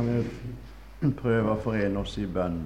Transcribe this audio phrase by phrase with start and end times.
[0.00, 0.24] skal
[1.00, 2.60] vi prøve å forene oss i bønn.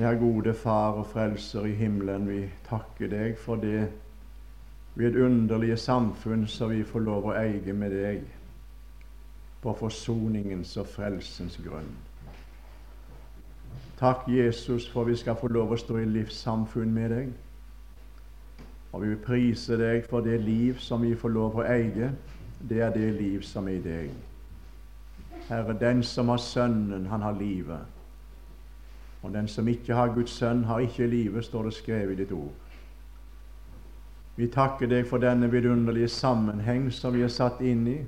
[0.00, 3.90] Ja, gode Far og Frelser i himmelen, vi takker deg for det
[4.98, 8.24] vidunderlige samfunn som vi får lov å eie med deg
[9.62, 11.92] på forsoningens og frelsens grunn.
[14.00, 17.34] Takk, Jesus, for vi skal få lov å stå i livssamfunn med deg.
[18.92, 22.12] Og vi vil prise deg for det liv som vi får lov å eie.
[22.68, 24.12] Det er det liv som er i deg.
[25.48, 27.80] Herre, den som har Sønnen, han har livet.
[29.22, 32.32] Og den som ikke har Guds sønn, har ikke livet, står det skrevet i ditt
[32.32, 32.52] ord.
[34.36, 37.98] Vi takker deg for denne vidunderlige sammenheng som vi er satt inn i.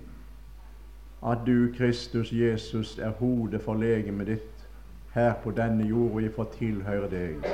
[1.25, 4.67] At du, Kristus Jesus, er hodet for legemet ditt
[5.15, 7.47] her på denne jord, og vi får tilhøre deg.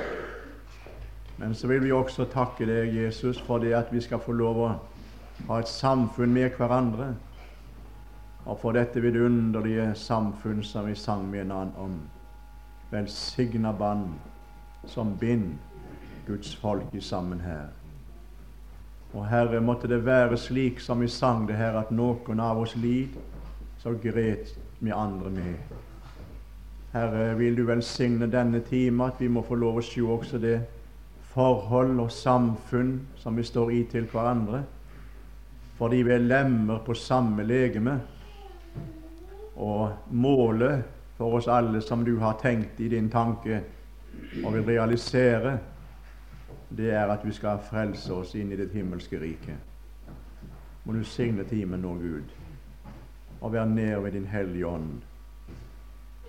[1.41, 4.59] Men så vil vi også takke deg, Jesus, for det at vi skal få lov
[4.61, 4.71] å
[5.49, 7.15] ha et samfunn med hverandre.
[8.45, 11.95] Og for dette vidunderlige samfunn som vi sang med en annen om.
[12.91, 14.11] Velsigna bånd
[14.85, 15.55] som bind
[16.27, 17.71] Guds folk i sammen her.
[19.15, 22.77] Og Herre, måtte det være slik som vi sang det her, at noen av oss
[22.77, 23.17] lid,
[23.81, 25.73] så gret vi andre med.
[26.93, 30.59] Herre, vil du velsigne denne time, at vi må få lov å se også det
[31.35, 34.63] forhold og samfunn som vi står i til hverandre,
[35.79, 38.01] fordi vi er lemmer på samme legeme.
[39.57, 40.83] Og målet
[41.17, 43.61] for oss alle som du har tenkt i din tanke
[44.45, 45.59] og vil realisere,
[46.77, 49.57] det er at vi skal frelse oss inn i ditt himmelske rike.
[50.85, 52.35] Må du signe timen nå, Gud,
[53.41, 55.01] og være nær ved Din Hellige Ånd.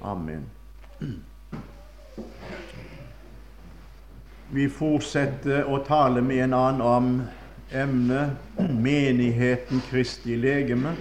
[0.02, 0.48] Amen.
[4.52, 7.12] Vi fortsetter å tale med en annen om
[7.72, 10.92] emnet menigheten Kristi legeme.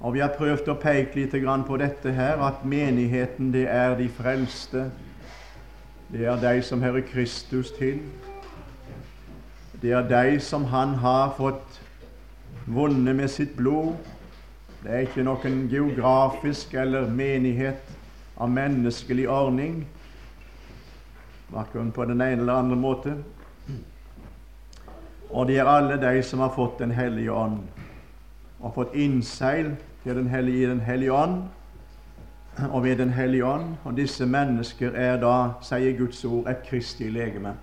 [0.00, 1.36] Og Vi har prøvd å peke litt
[1.66, 4.90] på dette her, at menigheten det er de frelste.
[6.08, 8.00] Det er de som hører Kristus til.
[9.82, 11.80] Det er de som Han har fått
[12.66, 13.92] vunnet med sitt blod.
[14.82, 17.84] Det er ikke noen geografisk eller menighet
[18.40, 19.84] av menneskelig ordning
[21.52, 23.14] verken på den ene eller andre måte.
[25.30, 27.60] Og det er alle de som har fått Den hellige ånd,
[28.60, 31.42] og fått innseil til den hellige, i Den hellige ånd
[32.70, 33.76] og ved Den hellige ånd.
[33.84, 37.54] Og disse mennesker er da, sier Guds ord, et kristig legeme.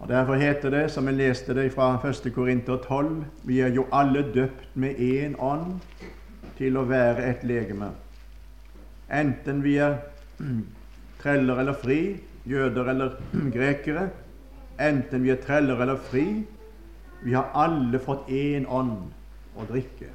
[0.00, 2.32] Og Derfor heter det, som vi leste det fra 1.
[2.34, 5.80] Korinter 12, vi er jo alle døpt med én ånd
[6.56, 7.90] til å være et legeme.
[9.12, 9.98] Enten vi er
[11.22, 12.00] treller eller fri,
[12.48, 13.18] jøder eller
[13.56, 14.08] grekere,
[14.80, 16.26] enten vi er treller eller fri,
[17.22, 19.10] vi har alle fått én ånd
[19.60, 20.08] å drikke.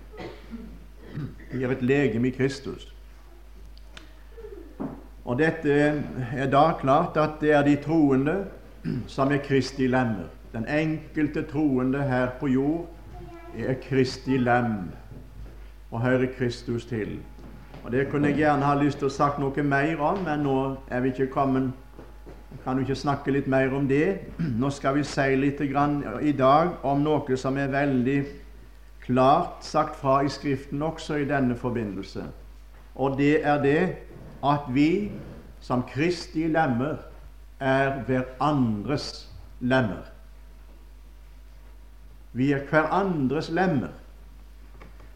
[1.51, 2.89] Vi er et legeme i Kristus.
[5.25, 5.75] Og dette
[6.37, 8.35] er da klart at det er de troende
[9.15, 10.29] som er Kristi lemmer.
[10.53, 12.85] Den enkelte troende her på jord
[13.57, 14.91] er Kristi lem
[15.91, 17.17] og hører Kristus til.
[17.85, 20.53] Og Det kunne jeg gjerne ha lyst til å sagt noe mer om, men nå
[20.89, 21.69] er vi ikke kommet
[22.63, 24.31] Kan du ikke snakke litt mer om det?
[24.61, 28.15] Nå skal vi si litt i dag om noe som er veldig
[29.03, 32.23] klart sagt fra i Skriften også i denne forbindelse.
[32.95, 33.81] Og det er det
[34.41, 35.11] at vi
[35.61, 37.03] som Kristi lemmer
[37.59, 39.27] er hverandres
[39.59, 40.07] lemmer.
[42.33, 43.93] Vi er hverandres lemmer.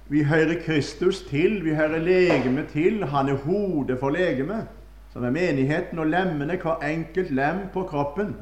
[0.09, 3.03] Vi hører Kristus til, vi hører legemet til.
[3.05, 4.65] Han er hodet for legemet,
[5.13, 8.35] som er menigheten, og lemmene, hver enkelt lem på kroppen.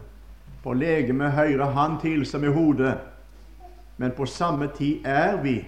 [0.63, 2.93] På legemet hører han til som er hodet,
[3.97, 5.65] men på samme tid er vi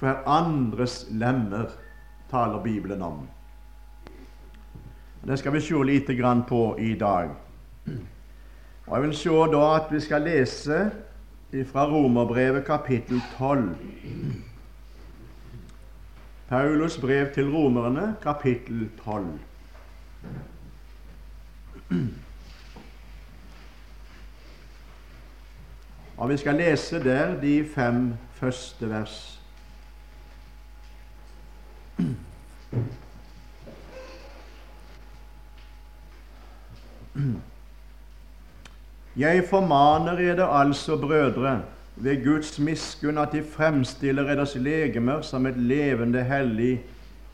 [0.00, 1.68] hverandres lemmer,
[2.30, 3.28] taler Bibelen om.
[5.26, 7.28] Det skal vi se lite grann på i dag.
[8.86, 10.90] Og Jeg vil se da at vi skal lese
[11.72, 13.76] fra Romerbrevet kapittel 12.
[16.48, 19.26] Paulus brev til romerne, kapittel 12.
[26.16, 29.42] Og Vi skal lese der de fem første vers.
[39.16, 41.62] Jeg formaner dere altså, brødre,
[41.96, 46.80] ved Guds miskunn at de fremstiller deres legemer som et levende, hellig,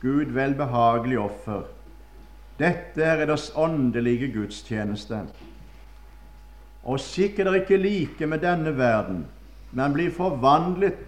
[0.01, 1.63] Gud velbehagelig offer.
[2.59, 5.19] Dette er deres åndelige gudstjeneste.
[6.83, 9.25] Og sikkert dere ikke like med denne verden,
[9.71, 10.99] men blir forvandlet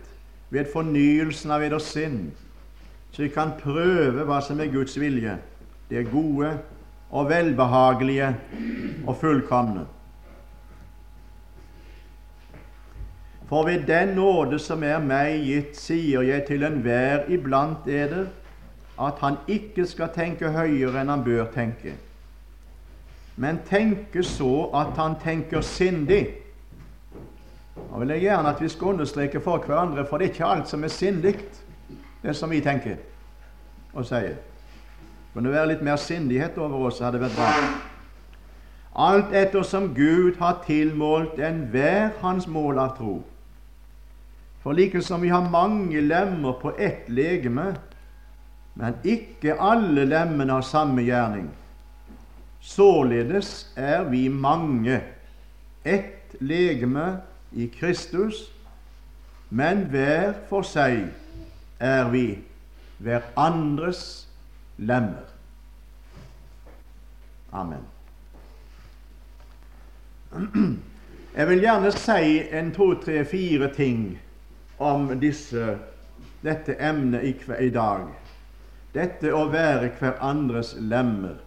[0.50, 2.32] ved fornyelsen av eders sinn,
[3.12, 5.38] så vi kan prøve hva som er Guds vilje,
[5.90, 6.56] det gode
[7.12, 8.32] og velbehagelige
[9.08, 9.86] og fullkomne.
[13.50, 18.26] For ved den nåde som er meg gitt, sier jeg til enhver iblant eder,
[18.98, 21.94] at han ikke skal tenke høyere enn han bør tenke,
[23.36, 26.24] men tenke så at han tenker sindig.
[27.76, 30.72] Da vil jeg gjerne at vi skal understreke for hverandre, for det er ikke alt
[30.72, 31.36] som er sindig,
[32.24, 32.98] det som vi tenker
[33.94, 34.40] og sier.
[35.36, 37.52] Kunne være litt mer sindighet over oss, hadde vært bra.
[38.96, 43.18] Alt ettersom Gud har tilmålt enhver hans mål av tro.
[44.66, 47.76] For like som vi har mange lemmer på ett legeme,
[48.74, 51.52] men ikke alle lemmene har samme gjerning,
[52.66, 55.04] således er vi mange,
[55.86, 57.20] ett legeme
[57.54, 58.42] i Kristus,
[59.54, 61.12] men hver for seg
[61.78, 62.26] er vi
[62.98, 64.26] hverandres
[64.82, 65.30] lemmer.
[67.54, 67.86] Amen.
[71.38, 74.16] Jeg vil gjerne si en to, tre, fire ting
[74.78, 75.78] om disse,
[76.42, 78.08] dette emnet i, i dag.
[78.96, 81.38] Dette å være hverandres lemmer.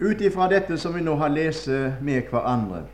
[0.00, 1.68] Ut ifra dette som vi nå har lest
[2.00, 2.86] med hverandre.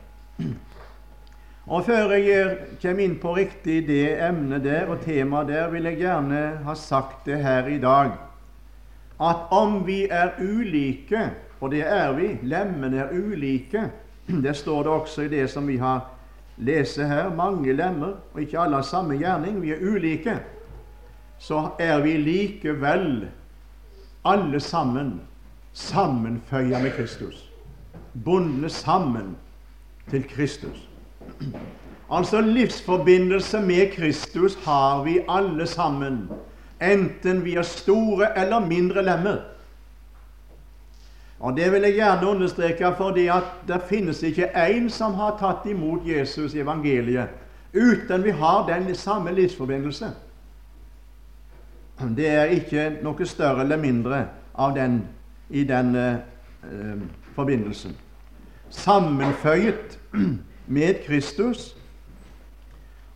[1.63, 6.01] Og Før jeg kommer inn på riktig det emnet der og temaet der, vil jeg
[6.01, 8.17] gjerne ha sagt det her i dag
[9.21, 11.29] at om vi er ulike,
[11.61, 13.89] og det er vi, lemmene er ulike
[14.43, 16.01] Det står det også i det som vi har
[16.57, 17.35] lest her.
[17.35, 19.61] Mange lemmer, og ikke alle har samme gjerning.
[19.61, 20.39] Vi er ulike.
[21.39, 23.27] Så er vi likevel
[24.25, 25.21] alle sammen
[25.73, 27.49] sammenføya med Kristus.
[28.25, 29.37] Bundne sammen
[30.09, 30.89] til Kristus.
[32.11, 36.29] Altså livsforbindelse med Kristus har vi alle sammen,
[36.81, 39.37] enten vi er store eller mindre lemmer.
[41.43, 45.65] Og Det vil jeg gjerne understreke, fordi at det finnes ikke én som har tatt
[45.67, 47.27] imot Jesus i evangeliet
[47.73, 50.05] uten vi har den samme livsforbindelse.
[52.15, 54.25] Det er ikke noe større eller mindre
[54.55, 55.01] av den
[55.49, 57.01] i den eh,
[57.35, 57.97] forbindelsen.
[58.69, 59.99] Sammenføyet
[60.77, 61.75] med Kristus.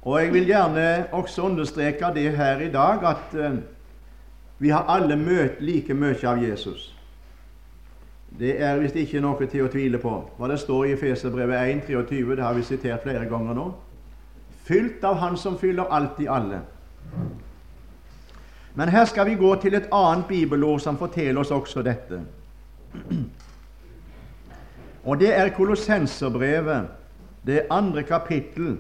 [0.01, 3.57] Og jeg vil gjerne også understreke det her i dag at eh,
[4.59, 6.96] vi har alle møtt like mye av Jesus.
[8.39, 10.13] Det er visst ikke noe til å tvile på.
[10.37, 13.67] Hva det står i Efeserbrevet 1,23, det har vi sitert flere ganger nå.
[14.67, 16.61] Fylt av Han som fyller alt i alle.
[18.77, 22.19] Men her skal vi gå til et annet bibelord som forteller oss også dette.
[25.07, 26.91] Og det er Kolossenserbrevet
[27.47, 28.75] det andre kapittel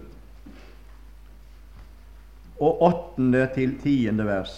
[2.59, 4.53] og åttende til tiende vers.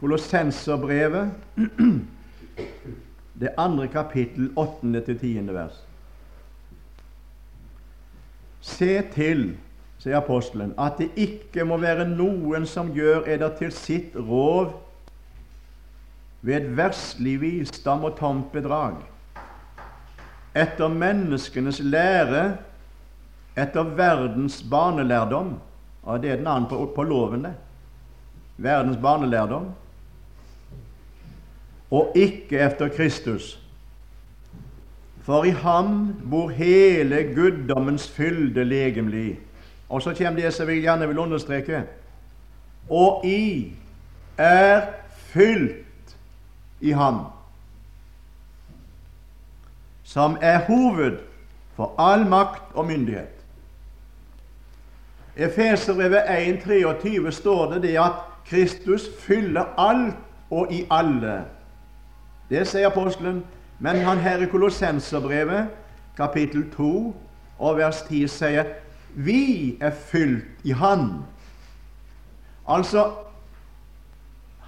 [0.00, 1.30] Kolossenserbrevet,
[3.40, 5.76] det andre kapittel, åttende til tiende vers.
[8.60, 9.44] Se til,
[10.00, 14.72] sier apostelen, at det ikke må være noen som gjør eder til sitt rov
[16.40, 19.00] ved verslig visdom og tomt bedrag
[20.56, 22.56] etter menneskenes lære,
[23.58, 25.58] etter verdens barnelærdom
[26.02, 27.54] og Det er den andre på, på loven, det.
[28.56, 29.66] Verdens barnelærdom.
[31.90, 33.60] Og ikke efter Kristus.
[35.22, 39.38] For i ham bor hele guddommens fylde legemlig.
[39.88, 41.82] Og så kommer det som jeg gjerne vil understreke.
[42.90, 43.72] Og i
[44.38, 46.16] er fylt
[46.80, 47.24] i ham
[50.10, 51.18] som er hoved
[51.76, 53.28] for all makt og myndighet.
[55.36, 58.12] Efeserbrevet 1,23 står det det at
[58.46, 60.16] Kristus fyller alt
[60.50, 61.44] og i alle.
[62.50, 63.44] Det sier apostelen.
[63.78, 65.70] Men han her i Kolossenserbrevet,
[66.16, 67.16] kapittel 2
[67.58, 68.74] og vers 10, sier
[69.14, 71.24] vi er fylt i Han.
[72.68, 73.10] Altså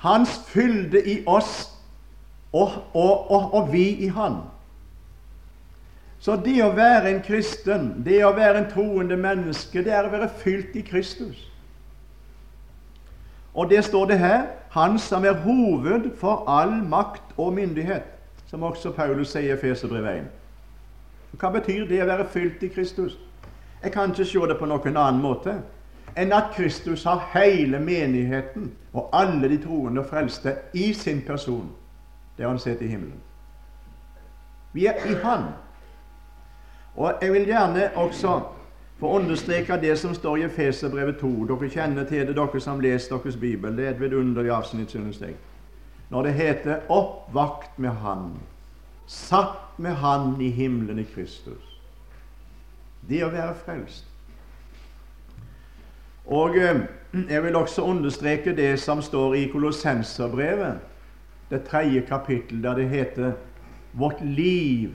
[0.03, 1.69] Hans fylde i oss
[2.53, 4.41] og, og, og, og vi i Han.
[6.23, 10.13] Så det å være en kristen, det å være en troende menneske, det er å
[10.13, 11.49] være fylt i Kristus.
[13.55, 18.03] Og det står det her Han som er hoved for all makt og myndighet,
[18.47, 20.31] som også Paulus sier i Feserbrevet 1.
[21.41, 23.19] Hva betyr det å være fylt i Kristus?
[23.83, 25.59] Jeg kan ikke se det på noen annen måte
[26.17, 31.69] enn at Kristus har hele menigheten og alle de troende og frelste i sin person,
[32.39, 33.21] der han sitter i himmelen.
[34.73, 35.45] Vi er i Han.
[36.97, 38.41] Og Jeg vil gjerne også
[39.03, 41.29] få understreke det som står i Efeserbrevet 2.
[41.51, 43.75] Dere kjenner til det, dere som leser deres bibel.
[43.75, 45.35] Det er et vidunderlig avsnitt, synes jeg.
[46.11, 48.39] Når det heter 'oppvakt med Han',
[49.07, 51.81] satt med Han i himmelen i Kristus.
[53.09, 54.05] Det å være frelst.
[56.27, 56.81] Og eh,
[57.31, 60.79] jeg vil også understreke det som står i Kolossenserbrevet,
[61.51, 63.33] det tredje kapittel, der det heter
[63.93, 64.91] 'Vårt liv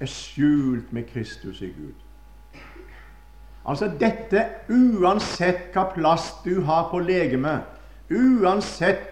[0.00, 2.07] er skjult med Kristus i Gud'.
[3.68, 7.66] Altså dette uansett hva plass du har på legemet,
[8.08, 9.04] uansett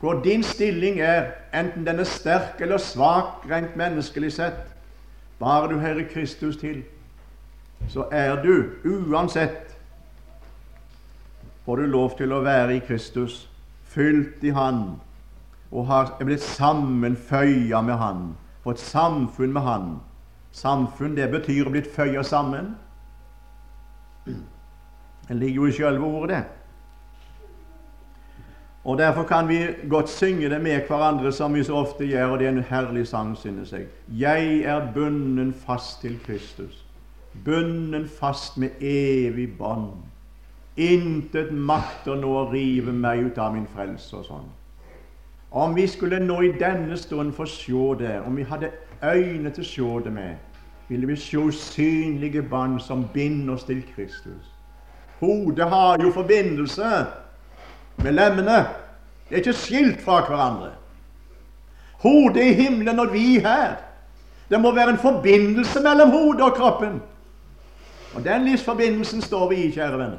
[0.00, 4.64] hvor din stilling er, enten den er sterk eller svak rent menneskelig sett,
[5.38, 6.80] bare du hører Kristus til,
[7.92, 9.72] så er du uansett
[11.64, 13.44] får du lov til å være i Kristus,
[13.92, 14.96] fylt i Han,
[15.70, 18.24] og har blitt sammenføya med Han,
[18.64, 19.92] fått samfunn med Han.
[20.52, 22.74] Samfunn, det betyr å blitt føya sammen.
[24.26, 26.44] Det ligger jo i sjølve ordet, det.
[28.84, 32.38] Og Derfor kan vi godt synge det med hverandre, som vi så ofte gjør, og
[32.38, 33.86] det er en herlig sang, synes jeg.
[34.08, 36.84] Jeg er bunden fast til Kristus,
[37.44, 39.92] bunden fast med evig bånd.
[40.76, 44.50] Intet makter nå å rive meg ut av min frelse og sånn.
[45.52, 48.72] Om vi skulle nå i denne stund få se det, om vi hadde
[49.04, 50.36] øyne til å se det med,
[50.88, 54.50] ville vi se usynlige bånd som binder oss til Kristus.
[55.20, 57.06] Hodet har jo forbindelse
[57.96, 58.66] med lemmene.
[59.28, 60.72] Det er ikke skilt fra hverandre.
[62.02, 63.76] Hodet i himmelen og vi her.
[64.50, 67.02] Det må være en forbindelse mellom hodet og kroppen.
[68.14, 70.18] Og den livsforbindelsen står vi i, kjære venner.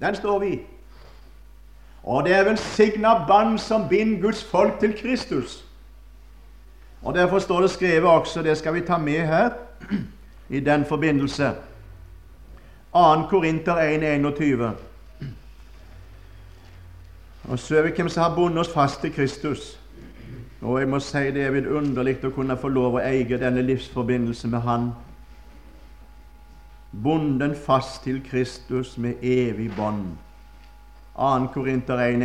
[0.00, 0.60] Den står vi i.
[2.02, 5.64] Og det er velsigna bånd som binder Guds folk til Kristus.
[7.02, 9.50] Og Derfor står det skrevet også, det skal vi ta med her,
[10.48, 11.52] i den forbindelse.
[12.92, 13.22] 2.
[13.30, 14.74] Korinter 1,21.
[17.44, 19.78] Og så er vi hvem som har bundet oss fast til Kristus.
[20.60, 24.48] Og jeg må si det er vidunderlig å kunne få lov å eie denne livsforbindelse
[24.48, 24.92] med Han
[26.92, 30.16] bonden fast til Kristus med evig bånd.
[31.16, 31.46] 2.
[31.46, 32.22] Korinter 1,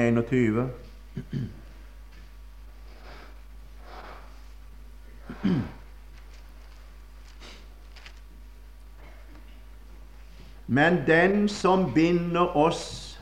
[10.68, 13.20] Men den som binder oss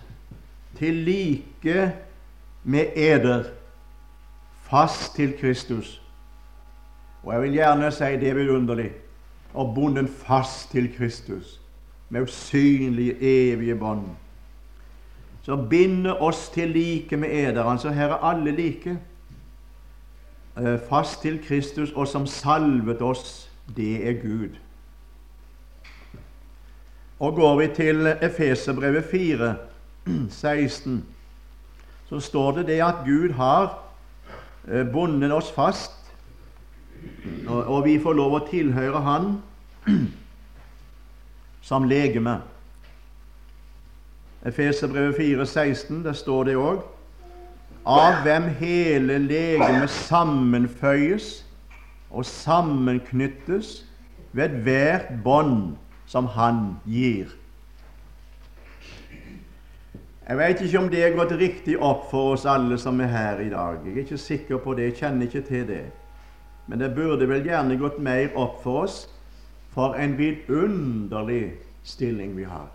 [0.78, 1.94] til like
[2.64, 3.44] med eder,
[4.66, 6.02] fast til Kristus
[7.24, 8.92] Og jeg vil gjerne si det er vidunderlig
[9.54, 11.62] og bonden fast til Kristus
[12.10, 14.04] med usynlige, evige bånd.
[15.42, 17.64] Som binder oss til like med eder.
[17.64, 18.98] Altså her er alle like.
[20.58, 24.50] Eh, fast til Kristus, og som salvet oss, det er Gud.
[27.26, 29.56] Og går vi til Efeserbrevet 4,
[30.30, 31.06] 16,
[32.10, 33.72] så står det det at Gud har
[34.68, 35.96] eh, bundet oss fast
[37.48, 39.26] og, vi får lov å tilhøre Han
[41.70, 42.40] som legeme.
[44.46, 46.84] Efeserbrevet 4,16, der står det òg
[47.86, 51.32] av hvem hele legemet sammenføyes
[52.10, 53.80] og sammenknyttes
[54.34, 55.76] ved hvert bånd
[56.06, 57.32] som Han gir.
[60.28, 63.42] Jeg vet ikke om det er gått riktig opp for oss alle som er her
[63.44, 63.84] i dag.
[63.86, 65.84] Jeg er ikke sikker på det, jeg kjenner ikke til det.
[66.66, 69.04] Men det burde vel gjerne gått mer opp for oss
[69.76, 72.72] for en vidunderlig stilling vi har.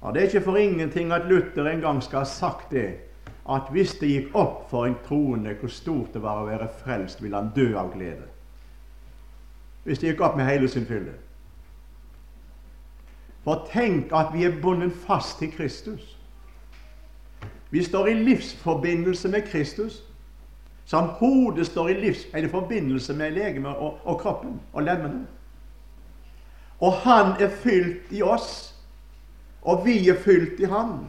[0.00, 2.88] Og Det er ikke for ingenting at Luther en gang skal ha sagt det,
[3.48, 7.22] at hvis det gikk opp for en troende hvor stort det var å være frelst,
[7.22, 8.26] ville han dø av glede.
[9.84, 11.14] Hvis det gikk opp med hele sin fylde.
[13.46, 16.16] For tenk at vi er bundet fast til Kristus.
[17.70, 20.02] Vi står i livsforbindelse med Kristus
[20.86, 25.26] som hodet står i livs, eller forbindelse med legemet og, og, kroppen og lemmene.
[26.80, 28.74] Og han er fylt i oss,
[29.62, 31.08] og vi er fylt i han.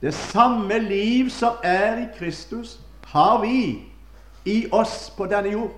[0.00, 3.84] Det samme liv som er i Kristus, har vi
[4.44, 5.72] i oss på denne jord.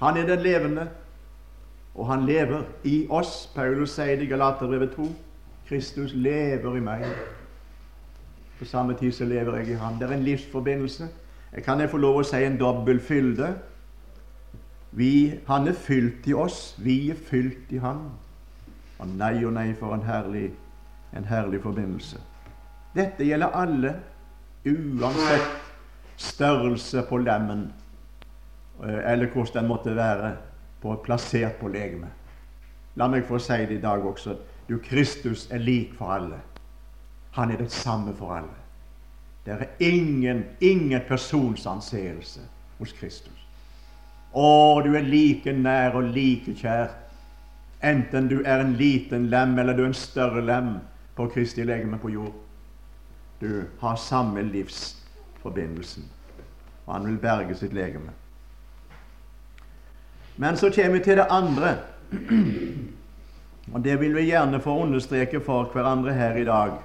[0.00, 0.88] Han er den levende,
[1.94, 3.50] og han lever i oss.
[3.54, 5.08] Paulus sier det i Galaterbrevet 2.
[5.68, 7.04] Kristus lever i meg.
[8.58, 9.98] På samme tid så lever jeg i Han.
[9.98, 11.08] Det er en livsforbindelse.
[11.64, 13.52] Kan jeg få lov å si en dobbel fylde?
[14.92, 18.04] Vi, han er fylt i oss, vi er fylt i Han.
[18.98, 20.50] Og nei og nei, for en herlig,
[21.16, 22.20] en herlig forbindelse.
[22.94, 23.94] Dette gjelder alle,
[24.68, 25.48] uansett
[26.16, 27.72] størrelse på lemmen.
[28.84, 30.36] eh, eller hvordan den måtte være
[30.82, 32.10] på, plassert på legemet.
[33.00, 34.36] La meg få si det i dag også.
[34.68, 36.40] Du, Kristus er lik for alle.
[37.38, 38.58] Han er det samme for alle.
[39.46, 42.40] Det er ingen, ingen personsanseelse
[42.78, 43.38] hos Kristus.
[44.32, 46.92] Å, du er like nær og like kjær,
[47.84, 50.76] enten du er en liten lem eller du er en større lem
[51.16, 52.32] på Kristi legeme på jord.
[53.42, 56.06] Du har samme livsforbindelsen,
[56.86, 58.14] og han vil berge sitt legeme.
[60.36, 61.76] Men så kommer vi til det andre,
[63.72, 66.76] og det vil vi gjerne få understreke for hverandre her i dag.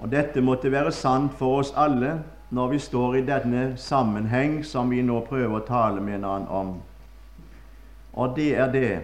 [0.00, 2.18] Og dette måtte være sant for oss alle
[2.50, 6.72] når vi står i denne sammenheng som vi nå prøver å tale med annen om.
[8.16, 8.94] Og det er det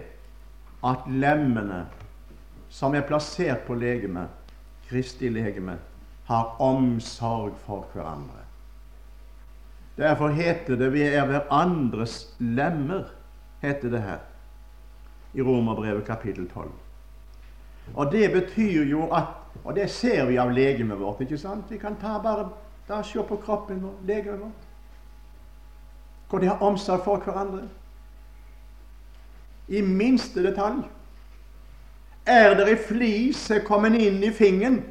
[0.83, 1.85] at lemmene
[2.69, 4.27] som er plassert på legemet,
[4.89, 5.77] Kristi legeme,
[6.27, 8.43] har omsorg for hverandre.
[9.97, 13.16] Derfor heter det 'vi er hverandres lemmer',
[13.61, 14.19] heter det her
[15.33, 16.71] i Romerbrevet kapittel 12.
[17.95, 19.23] Og det betyr jo at
[19.63, 21.21] Og det ser vi av legemet vårt.
[21.21, 21.65] ikke sant?
[21.69, 22.49] Vi kan ta bare
[22.87, 24.67] da se på kroppen vår, legemet vårt.
[26.29, 27.67] Hvor de har omsorg for hverandre.
[29.67, 30.83] I minste detalj.
[32.25, 34.83] Er det ei flis kommet inn i fingeren,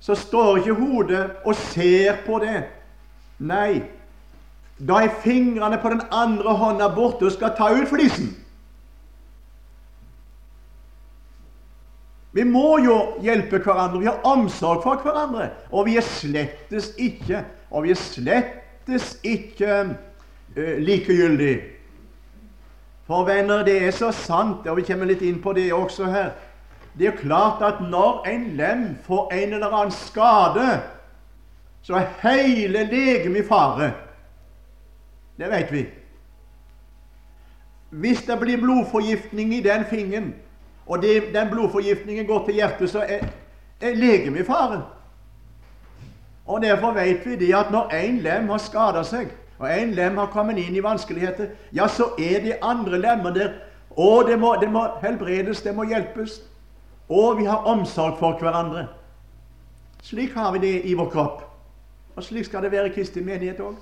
[0.00, 2.64] så står ikke hodet og ser på det.
[3.38, 3.82] Nei,
[4.88, 8.32] da er fingrene på den andre hånda borte og skal ta ut flisen.
[12.32, 14.00] Vi må jo hjelpe hverandre.
[14.00, 15.50] Vi har omsorg for hverandre.
[15.70, 19.76] Og vi er slettes ikke og vi er slettes ikke
[20.56, 21.60] uh, likegyldige.
[23.06, 26.30] For venner, det er så sant, og vi kommer litt inn på det også her
[26.92, 30.66] Det er klart at når en lem får en eller annen skade,
[31.82, 33.88] så er hele legemet i fare.
[35.38, 35.86] Det vet vi.
[37.90, 40.34] Hvis det blir blodforgiftning i den fingeren,
[40.86, 43.26] og det, den blodforgiftningen går til hjertet, så er,
[43.80, 44.82] er legemet i fare.
[46.46, 50.16] Og Derfor vet vi det at når én lem har skada seg, og én lem
[50.18, 53.52] har kommet inn i vanskeligheter, ja, så er de andre lemmer der.
[53.90, 56.40] Og det må, det må helbredes, det må hjelpes.
[57.08, 58.88] Og vi har omsorg for hverandre.
[60.02, 61.42] Slik har vi det i vår kropp.
[62.16, 63.76] Og slik skal det være i Kristi menighet òg.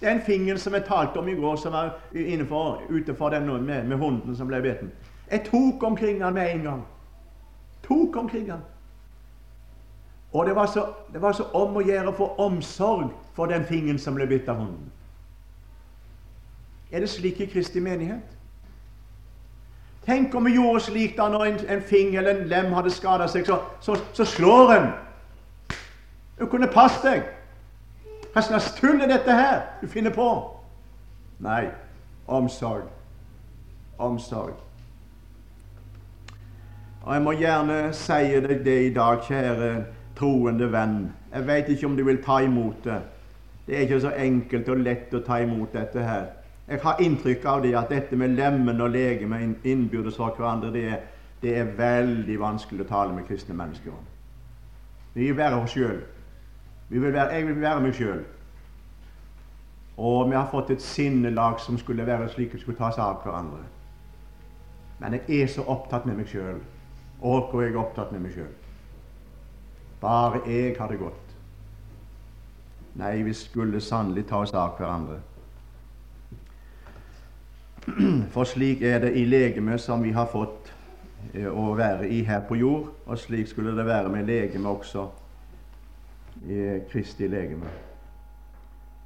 [0.00, 3.96] Den fingeren som jeg talte om i går, som var innenfor, utenfor den med, med
[3.96, 4.92] hunden som ble beten.
[5.30, 6.86] Jeg tok omkring han med en gang.
[7.82, 8.60] Tok omkring han.
[10.32, 13.98] Og det var, så, det var så om å gjøre få omsorg for den fingeren
[13.98, 14.90] som ble bitt av hunden.
[16.90, 18.36] Er det slik i Kristi menighet?
[20.06, 23.28] Tenk om vi gjorde slik da når en, en finger eller en lem hadde skada
[23.28, 24.88] seg, så, så, så, slår en.
[26.38, 27.26] Du kunne passe deg.
[28.32, 30.26] Hva slags tull er dette her du finner på?
[31.42, 31.68] Nei,
[32.26, 32.88] omsorg.
[33.98, 34.58] Omsorg.
[37.02, 39.70] Og jeg må gjerne si deg det i dag, kjære
[40.18, 40.98] troende venn.
[41.32, 43.00] Jeg veit ikke om du vil ta imot det.
[43.66, 46.28] Det er ikke så enkelt og lett å ta imot dette her.
[46.68, 50.84] Jeg har inntrykk av det at dette med lemmen og legemet innbyrdes for hverandre, det
[50.86, 51.00] er,
[51.42, 54.04] det er, veldig vanskelig å tale med kristne mennesker om.
[55.14, 56.02] Vi er være oss sjøl.
[56.90, 57.02] Jeg
[57.46, 58.24] vil være meg sjøl.
[60.00, 63.20] Og vi har fått et sinnelag som skulle være slik vi skulle ta seg av
[63.22, 63.62] hverandre.
[65.00, 66.58] Men jeg er så opptatt med meg sjøl.
[67.20, 68.50] Og hvor jeg er opptatt med meg sjøl.
[70.00, 71.36] Bare jeg har det godt.
[72.98, 75.20] Nei, vi skulle sannelig ta oss av hverandre.
[78.34, 80.72] For slik er det i legemet som vi har fått
[81.34, 85.06] eh, å være i her på jord, og slik skulle det være med legemet også
[86.48, 87.66] i Kristi legeme.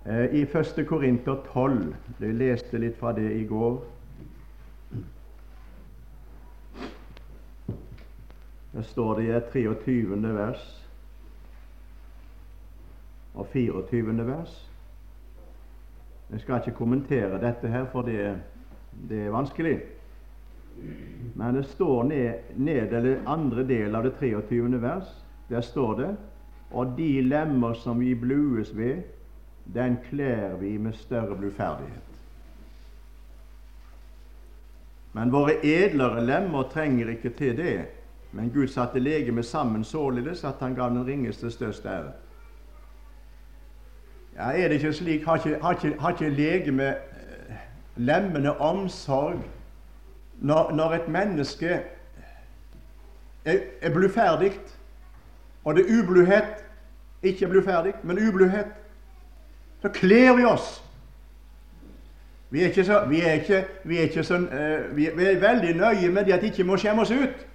[0.04, 0.86] Eh, I 1.
[0.88, 3.80] Korinter 12 Jeg leste litt fra det i går.
[8.74, 10.34] Der står det i 23.
[10.34, 10.62] vers
[13.34, 14.26] og 24.
[14.26, 14.70] vers.
[16.30, 18.40] Jeg skal ikke kommentere dette her, for det,
[19.08, 19.78] det er vanskelig.
[21.34, 24.82] Men det står ned, ned eller andre del av det 23.
[24.82, 25.10] vers.
[25.48, 26.16] Der står det
[26.70, 29.02] Og de lemmer som vi blues ved,
[29.74, 32.10] den kler vi med større bluferdighet.
[35.12, 37.76] Men våre edlere lemmer trenger ikke til det
[38.34, 42.12] men Gud satte legemet sammen således at han gav den ringeste størst ære.
[44.36, 45.24] Ja, Er det ikke slik?
[45.24, 46.94] Har ikke, har ikke, ikke legemet
[47.96, 49.42] lemmene omsorg
[50.34, 51.80] når, når, et menneske
[53.44, 54.52] er, er bluferdig,
[55.64, 56.44] og det er ubluhet
[57.22, 58.66] Ikke bluferdig, men ubluhet.
[59.82, 60.82] Så kler vi oss
[62.50, 64.38] Vi er ikke, så, vi er ikke, vi er ikke så,
[64.92, 67.46] vi, vi, er veldig nøye med det at vi ikke må skjemme oss ut.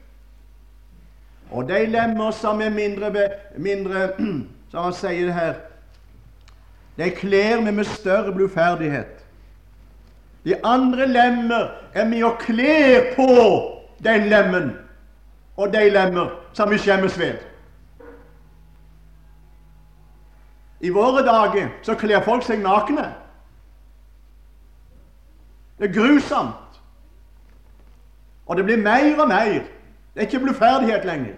[1.52, 4.10] Og de lemmer som er mindre, mindre
[4.72, 5.54] Som han sier det her
[6.98, 9.24] De kler vi med større bluferdighet.
[10.46, 13.32] De andre lemmer er med og kler på
[14.04, 14.74] den lemmen
[15.58, 17.49] og de lemmer som vi skjemmes ved.
[20.80, 23.10] I våre dager så kler folk seg nakne.
[25.80, 26.80] Det er grusomt.
[28.46, 29.60] Og det blir mer og mer.
[30.14, 31.36] Det er ikke bluferdighet lenger.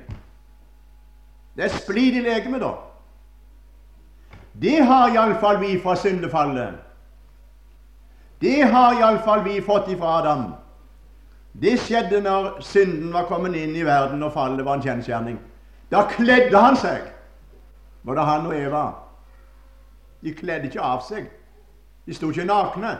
[1.55, 2.71] Det er splid i legemet, da.
[4.61, 6.73] Det har iallfall vi fra syndefallet.
[8.41, 10.45] Det har iallfall vi fått ifra Adam.
[11.53, 15.39] Det skjedde når synden var kommet inn i verden og fallet var en kjensgjerning.
[15.91, 17.03] Da kledde han seg,
[18.07, 18.85] både han og Eva.
[20.21, 21.29] De kledde ikke av seg.
[22.05, 22.95] De sto ikke nakne.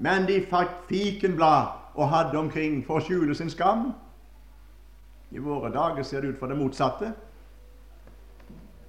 [0.00, 3.90] Men de fikk fikenblad og hadde omkring for å skjule sin skam.
[5.30, 7.12] I våre dager ser det ut for det motsatte.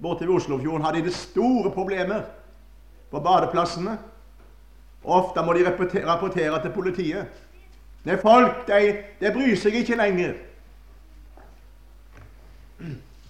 [0.02, 2.24] Borte ved Oslofjorden har de det store problemer
[3.12, 3.98] på badeplassene.
[5.04, 7.42] Ofte må de rapportere til politiet.
[8.02, 10.34] Det er folk, de, de bryr seg ikke lenger.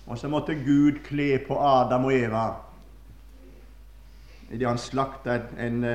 [0.08, 2.46] Og så måtte Gud kle på Adam og Eva
[4.52, 5.86] idet han slakta en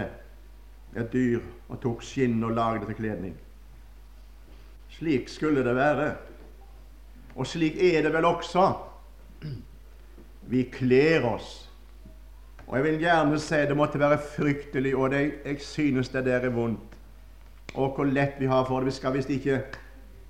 [0.97, 3.37] et dyr og tok skinn og lagde til kledning.
[4.97, 6.15] Slik skulle det være.
[7.37, 8.73] Og slik er det vel også.
[10.49, 11.71] Vi kler oss.
[12.67, 16.41] Og jeg vil gjerne si det måtte være fryktelig, og det, jeg synes det der
[16.41, 16.97] er vondt.
[17.75, 18.87] Og hvor lett vi har for det.
[18.87, 19.61] Vi skal visst ikke,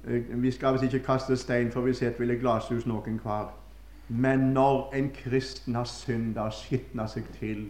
[0.08, 3.54] eh, vi skal visst ikke kaste stein, for vi sitter vel i glasshus noen hver.
[4.08, 7.68] Men når en kristen har synda og skitna seg til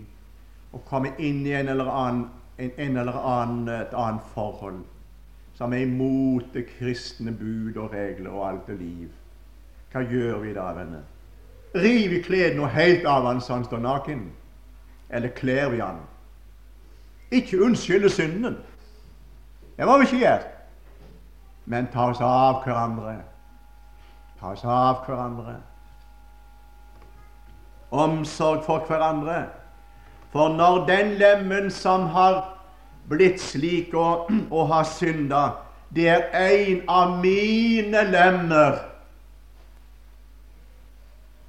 [0.76, 2.26] og komme inn i en eller annen
[2.58, 4.84] en, en eller annen, et annet forhold
[5.56, 9.08] som er imot det kristne bud og regler og alt det liv.
[9.92, 11.04] Hva gjør vi da, venner?
[11.76, 14.26] River vi klærne helt av han så han står naken?
[15.10, 16.02] Eller kler vi han?
[17.32, 18.58] Ikke unnskylde synden.
[19.76, 20.52] Det må vi ikke gjøre.
[21.66, 23.16] Men ta oss av hverandre.
[24.40, 25.56] Ta oss av hverandre.
[27.90, 29.46] Omsorg for hverandre.
[30.37, 32.42] For når den lemmen som har
[33.09, 35.44] blitt slik og, og har synda,
[35.96, 38.77] det er en av mine lemmer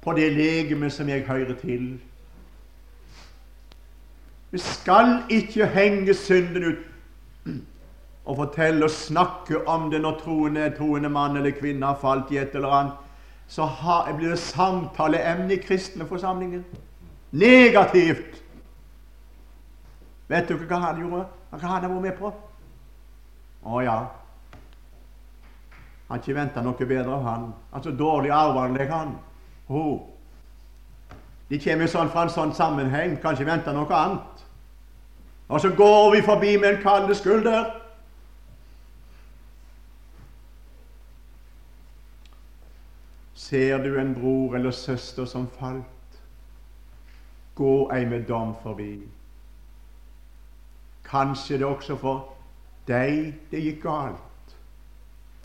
[0.00, 1.98] på det legeme som jeg hører til.
[4.56, 7.52] Vi skal ikke henge synden ut
[8.24, 12.40] og fortelle og snakke om det når troende, troende mann eller kvinne har falt i
[12.40, 12.98] et eller annet.
[13.48, 13.68] Så
[14.16, 16.64] blir det samtaleemne i kristne forsamlinger.
[17.32, 18.47] Negativt.
[20.28, 21.24] Vet du hva han gjorde?
[21.50, 22.32] Hva han har vært med på?
[23.64, 23.98] Å ja.
[26.08, 27.48] Han ikke venta noe bedre av han.
[27.72, 29.16] Altså dårlig arveanlegg, han.
[29.68, 30.06] Oh.
[31.48, 34.44] De kommer sånn fra en sånn sammenheng, kan ikke vente noe annet.
[35.48, 37.70] Og så går vi forbi med en kald skulder.
[43.34, 46.18] Ser du en bror eller søster som falt,
[47.56, 48.92] gå ei med dom forbi.
[51.10, 52.34] Kanskje det også for
[52.88, 54.54] deg det gikk galt,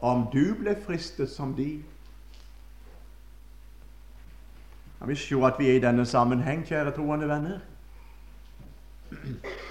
[0.03, 1.83] om du ble fristet som de.
[4.99, 7.59] Jeg vi se at vi er i denne sammenheng, kjære troende venner?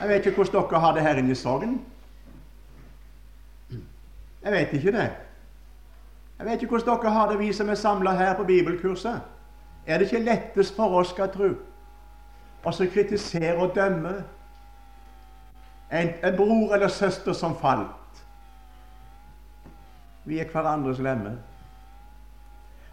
[0.00, 1.78] Jeg vet ikke hvordan dere har det her inne i Sogn.
[4.42, 5.10] Jeg vet ikke det.
[6.38, 9.20] Jeg vet ikke hvordan dere har det, vi som er samla her på bibelkurset.
[9.86, 11.48] Er det ikke lettest for oss, skal tro,
[12.64, 14.22] å kritisere og dømme
[15.92, 18.22] en, en bror eller søster som falt.
[20.24, 21.36] Vi er hverandres lemmer.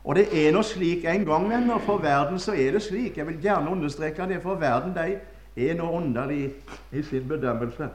[0.03, 3.17] Og det er nå slik en gang, venner, for verden så er det slik.
[3.17, 5.19] Jeg vil gjerne understreke det, for verden de
[5.67, 6.53] er nå underlig
[6.91, 7.89] i sin bedømmelse.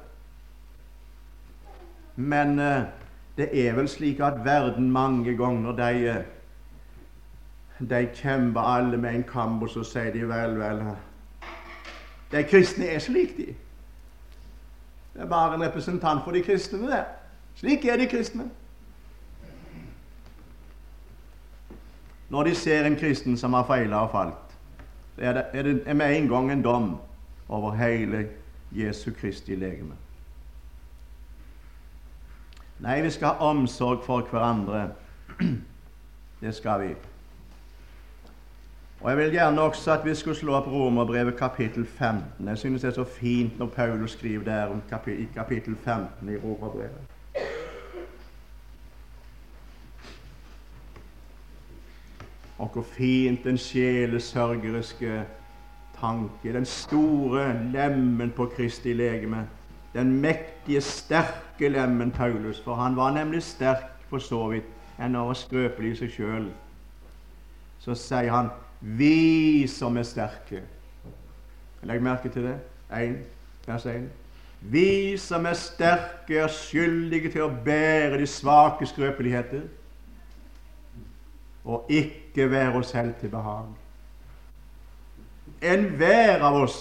[2.17, 2.83] Men eh,
[3.37, 9.25] det er vel slik at verden mange ganger de, eh, de kjemper alle med en
[9.33, 10.85] kamp, og så sier de vel, vel
[12.33, 13.55] De kristne er slik, de.
[15.14, 17.05] Det er bare en representant for de kristne, der.
[17.55, 18.50] Slik er de kristne.
[22.29, 24.57] Når de ser en kristen som har feila og falt,
[25.18, 26.96] er det, er det med en gang en dom
[27.48, 28.29] over hele
[28.72, 29.94] Jesu Kristi legeme.
[32.79, 34.88] Nei, vi skal ha omsorg for hverandre.
[36.40, 36.94] Det skal vi.
[39.05, 42.49] Og Jeg vil gjerne også at vi skulle slå opp Romerbrevet kapittel 15.
[42.49, 46.37] Jeg synes det er så fint når Paulus skriver der om kapittel, kapittel 15 i
[46.37, 47.01] Romerbrevet.
[52.59, 55.25] Og hvor fint den sjelesørgeriske
[56.01, 59.49] tanke, den store lemmen på Kristi legeme,
[59.93, 65.29] den mektige, sterke lemmen Paulus, for han var nemlig sterk for så vidt, enn å
[65.29, 66.53] være skrøpelig i seg sjøl.
[67.85, 68.49] Så sier han
[68.85, 70.61] 'vi som er sterke'.
[71.83, 72.59] Legg merke til det.
[72.92, 73.16] 1,
[73.66, 74.11] vers 1.
[74.61, 79.62] Vi som er sterke, er skyldige til å bære de svake skrøpeligheter
[81.64, 83.73] og ikke være oss selv til behag.
[85.64, 86.79] Enhver av oss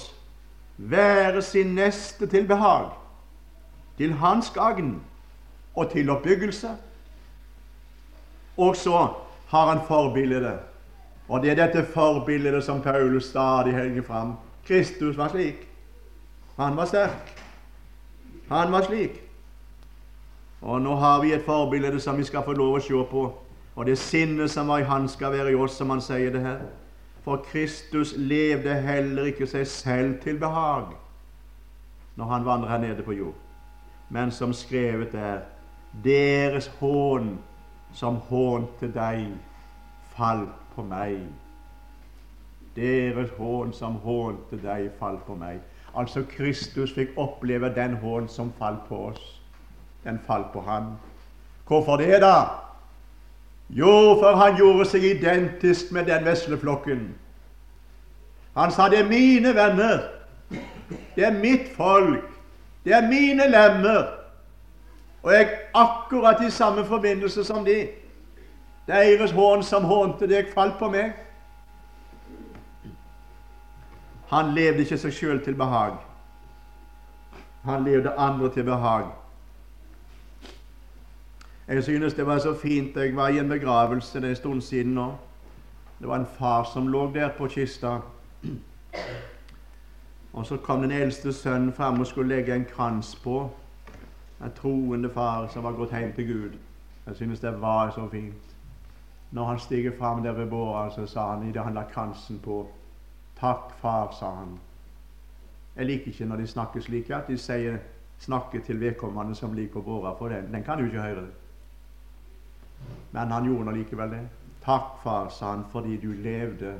[0.78, 2.89] være sin neste til behag,
[3.98, 4.98] til hans gagn
[5.76, 6.76] og til oppbyggelse.
[8.58, 9.08] Og så
[9.48, 10.60] har han forbildet,
[11.28, 14.34] og det er dette forbildet som Paulus stadig henger fram.
[14.68, 15.68] Kristus var slik.
[16.58, 17.34] Han var sterk.
[18.50, 19.22] Han var slik.
[20.62, 23.24] Og nå har vi et forbilde som vi skal få lov å se på.
[23.76, 26.44] Og det sinnet som var i han, skal være i oss, som han sier det
[26.44, 26.62] her.
[27.24, 30.92] For Kristus levde heller ikke seg selv til behag
[32.16, 33.34] når han vandrer her nede på jord,
[34.14, 35.40] men som skrevet er
[36.04, 37.32] deres hån
[37.94, 39.32] som hånte deg,
[40.14, 41.20] fall på meg.
[42.76, 45.62] Deres hån som hånte deg, fall på meg.
[45.96, 49.42] Altså Kristus fikk oppleve den hån som falt på oss.
[50.04, 50.96] Den falt på ham.
[51.68, 52.64] Hvorfor det, da?
[53.70, 57.14] Jo, for han gjorde seg identisk med den vesle flokken.
[58.58, 60.02] Han sa 'det er mine venner',
[61.16, 62.30] 'det er mitt folk',
[62.86, 64.06] 'det er mine lemmer'.
[65.24, 67.88] Og jeg akkurat i samme forbindelse som de.
[68.88, 71.13] Deres hån som hånte deg, falt på meg.
[74.34, 76.00] Han levde ikke seg sjøl til behag.
[77.63, 79.12] Han levde andre til behag.
[81.67, 82.96] Jeg synes det var så fint.
[82.96, 85.13] Jeg var i en begravelse det en stund siden nå.
[86.00, 88.00] Det var en far som lå der på kista.
[90.34, 93.50] Og så kom den eldste sønnen fram og skulle legge en krans på.
[94.43, 96.58] En troende far som var gått hjem til Gud.
[97.08, 98.53] Jeg synes det var så fint.
[99.34, 102.67] Når han stiger fram der ved båret, så sa han idet han la kransen på
[103.39, 104.60] Takk, far, sa han.
[105.76, 107.80] Jeg liker ikke når de snakker slik, at de sier,
[108.19, 111.22] snakker til vedkommende som ligger på båret, for den, den kan du ikke høre.
[111.22, 111.34] det.
[113.12, 114.22] Men han gjorde nå likevel det.
[114.63, 116.76] Takk, far, sa han, fordi du levde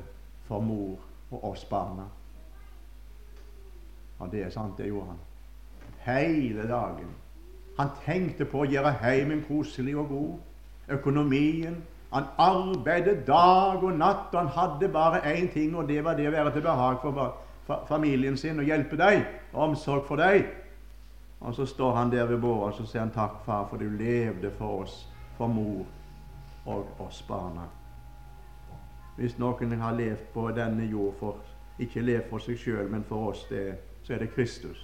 [0.46, 0.98] for mor
[1.30, 2.06] og oss barna.
[4.18, 5.20] Og det er sant, det gjorde han.
[6.06, 7.10] Hele dagen.
[7.78, 10.32] Han tenkte på å gjøre heimen koselig og god.
[10.96, 11.82] Økonomien.
[12.14, 16.28] Han arbeidet dag og natt, og han hadde bare én ting, og det var det
[16.28, 20.46] å være til behag for familien sin og hjelpe deg, omsorg for deg.
[21.40, 23.90] Og så står han der ved båret og så sier han takk, far, for du
[23.98, 25.00] levde for oss
[25.36, 25.82] for mor
[26.70, 27.66] og oss barna.
[29.16, 33.32] Hvis noen har levd på denne jord for ikke levd for seg sjøl, men for
[33.32, 33.74] oss, det,
[34.06, 34.78] så er det Kristus.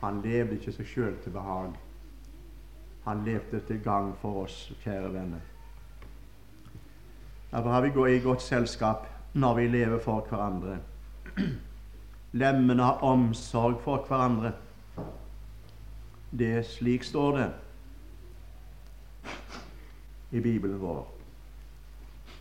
[0.00, 1.78] Han levde ikke seg sjøl til behag.
[3.06, 5.46] Han levde til gang for oss, kjære venner.
[7.50, 10.78] Derfor har vi i godt selskap når vi lever for hverandre.
[12.32, 14.52] Lemmene har omsorg for hverandre.
[16.30, 17.50] Det er slik står det
[20.30, 21.08] i Bibelen vår.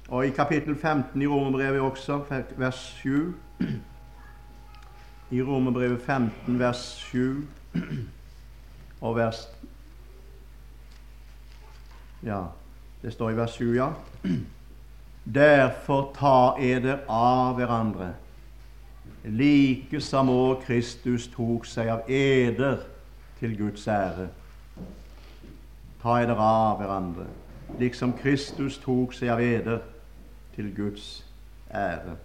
[0.09, 2.23] Og i kapittel 15 i Romerbrevet også,
[2.57, 3.35] vers 7
[5.31, 7.47] I Romerbrevet 15, vers 7
[9.01, 9.47] og vers
[12.23, 12.43] Ja,
[13.01, 13.89] det står i vers 7, ja.
[15.33, 18.13] Derfor ta eder av hverandre,
[19.23, 22.81] like som òg Kristus tok seg av eder
[23.37, 24.29] til Guds ære.
[26.01, 27.27] Ta eder av hverandre
[27.77, 29.83] liksom Kristus tok seg av eder
[30.55, 31.21] til Guds
[31.69, 32.15] ære.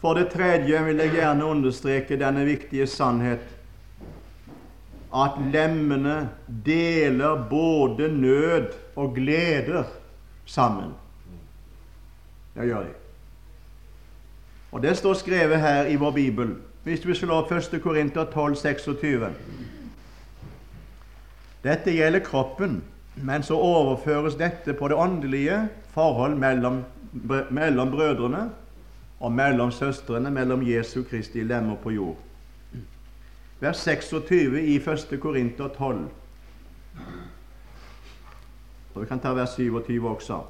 [0.00, 3.44] For det tredje vil jeg gjerne understreke denne viktige sannhet
[5.10, 6.30] at lemmene
[6.64, 9.84] deler både nød og gleder
[10.50, 10.94] sammen.
[12.54, 12.94] Det gjør de.
[14.72, 16.54] Og Det står skrevet her i vår bibel.
[16.82, 17.80] Hvis vi slår opp 1.
[17.82, 19.30] Korinter 12, 26.
[21.64, 22.80] Dette gjelder kroppen,
[23.16, 26.82] men så overføres dette på det åndelige forhold mellom,
[27.50, 28.46] mellom brødrene
[29.20, 32.16] og mellom søstrene, mellom Jesu Kristi lemmer på jord.
[33.60, 35.18] Vers 26 i 1.
[35.20, 36.08] Korinter 12.
[38.94, 40.40] Og Vi kan ta vers 27 også.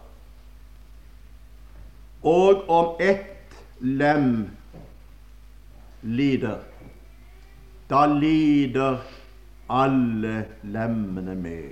[2.22, 4.50] Og om ett lem
[6.02, 6.58] lider,
[7.90, 8.98] da lider
[9.70, 11.70] alle lemmene med.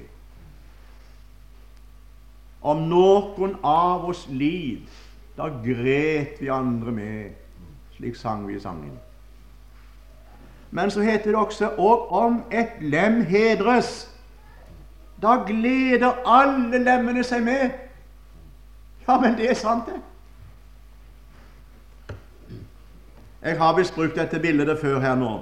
[2.62, 4.88] Om noen av oss lid,
[5.36, 7.36] da gret vi andre med.
[7.96, 8.96] Slik sang vi i sangen.
[10.70, 14.17] Men så heter det også og om et lem hedres,
[15.22, 17.70] da gleder alle lemmene seg med.
[19.08, 20.00] Ja, men det er sant, det.
[23.42, 25.40] Jeg har visst brukt dette bildet før her nå.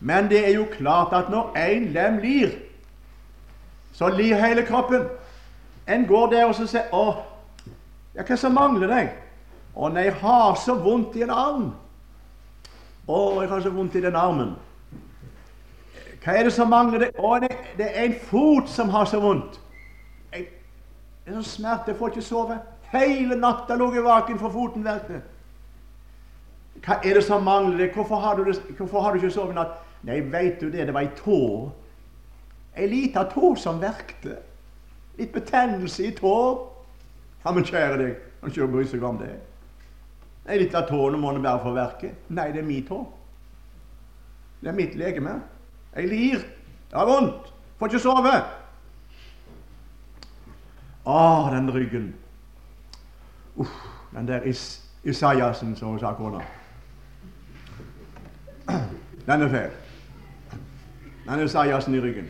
[0.00, 2.50] Men det er jo klart at når én lem lir,
[3.92, 5.08] så lir hele kroppen.
[5.86, 7.16] En går der og så sier 'Å,
[8.14, 9.12] ja, hva som mangler deg?'
[9.76, 11.74] 'Å nei, jeg har så vondt i en arm.'
[13.08, 14.56] 'Å, jeg har så vondt i den armen.'
[16.24, 19.20] Hva er det som mangler Det, 'Å, det, det er en fot som har så
[19.20, 19.60] vondt.'
[20.32, 20.46] Jeg,
[21.24, 22.58] det er sånn smerte, jeg får ikke sove.
[22.92, 25.20] Hele natta lå jeg vaken for foten verkte.
[26.84, 27.94] Hva er det som mangler Det?
[27.94, 29.76] Hvorfor har du, det, hvorfor har du ikke sovet i natt?
[30.02, 31.72] Nei, veit du det, det var ei tå.
[32.76, 34.38] Ei lita tå som verkte.
[35.18, 36.34] Litt betennelse i tå.
[37.44, 39.32] Ja, men kjære deg, kan ikke bry seg om det.
[40.48, 42.12] Ei lita tå, nå må den bare få verke.
[42.28, 43.02] Nei, det er min tå.
[44.62, 45.40] Det er mitt legeme.
[45.96, 46.38] Jeg lir.
[46.90, 47.52] Det har vondt.
[47.78, 48.32] Får ikke sove.
[51.08, 51.20] Å,
[51.52, 52.08] den ryggen.
[53.56, 53.74] Uff,
[54.12, 54.64] den der is
[55.04, 56.42] Isaiasen, som sa kona.
[59.26, 59.70] Den er feil.
[61.28, 62.28] Den Isaiasen i ryggen.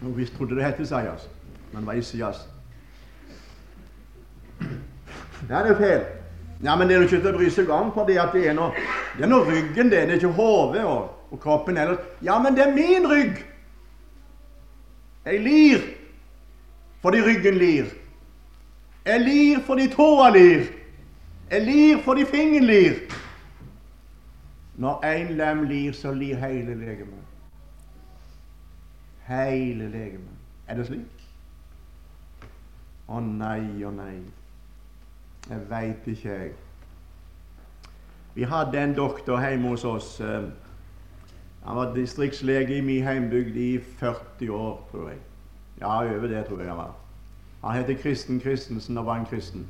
[0.00, 1.28] Hun visst trodde det het Isaias,
[1.72, 2.48] men det var Isias.
[5.48, 6.04] Den er feil.
[6.62, 8.72] Ja, men det er ikke til å bry seg om, for det er noe,
[9.16, 10.04] det er noe ryggen, det.
[10.08, 10.84] Det er ikke hodet
[11.30, 11.98] og, kroppen ellers.
[12.22, 13.46] Ja, men det er min rygg!
[15.24, 15.80] Jeg lir
[17.00, 17.84] fordi ryggen lir.
[19.04, 20.64] Jeg lir fordi tåa lir.
[21.50, 22.94] Jeg lir fordi fingeren lir.
[24.76, 27.24] Når én lem lir, så lir hele legemet.
[29.26, 30.36] Hele legemet.
[30.68, 31.24] Er det slik?
[33.08, 34.20] Å nei, å nei.
[35.50, 36.52] Jeg veit ikke, jeg.
[38.34, 40.20] Vi hadde en doktor hjemme hos oss.
[40.20, 40.46] Eh,
[41.64, 45.18] han var distriktslege i min heimbygd i 40 år, tror jeg.
[45.80, 46.94] Ja, over det tror jeg han var.
[47.64, 49.66] Han heter Kristen Christensen og var en kristen.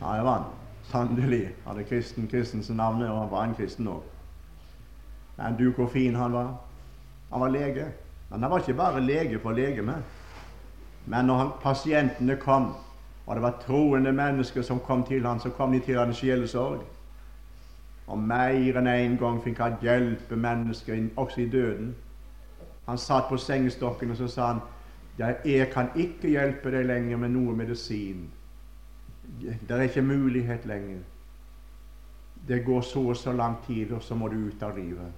[0.00, 0.44] Ja, det var han.
[0.82, 4.02] Sannelig hadde Kristen Christensen navnet, og han var en kristen òg.
[5.36, 6.54] Men du, hvor fin han var.
[7.32, 7.86] Han var lege.
[8.30, 9.94] Men han var ikke bare lege for legeme.
[11.06, 12.74] Men når han, pasientene kom,
[13.26, 16.82] og det var troende mennesker som kom til ham, så kom de til hans sjelesorg.
[18.10, 21.94] Og mer enn én en gang fikk han hjelpe mennesker, inn, også i døden.
[22.86, 24.60] Han satt på sengestokken og så sa han,
[25.44, 28.30] 'Jeg kan ikke hjelpe deg lenger med noe medisin.'
[29.40, 30.98] Det er ikke mulighet lenger.
[32.48, 35.12] Det går så og så lang tid, og så må du ut av livet.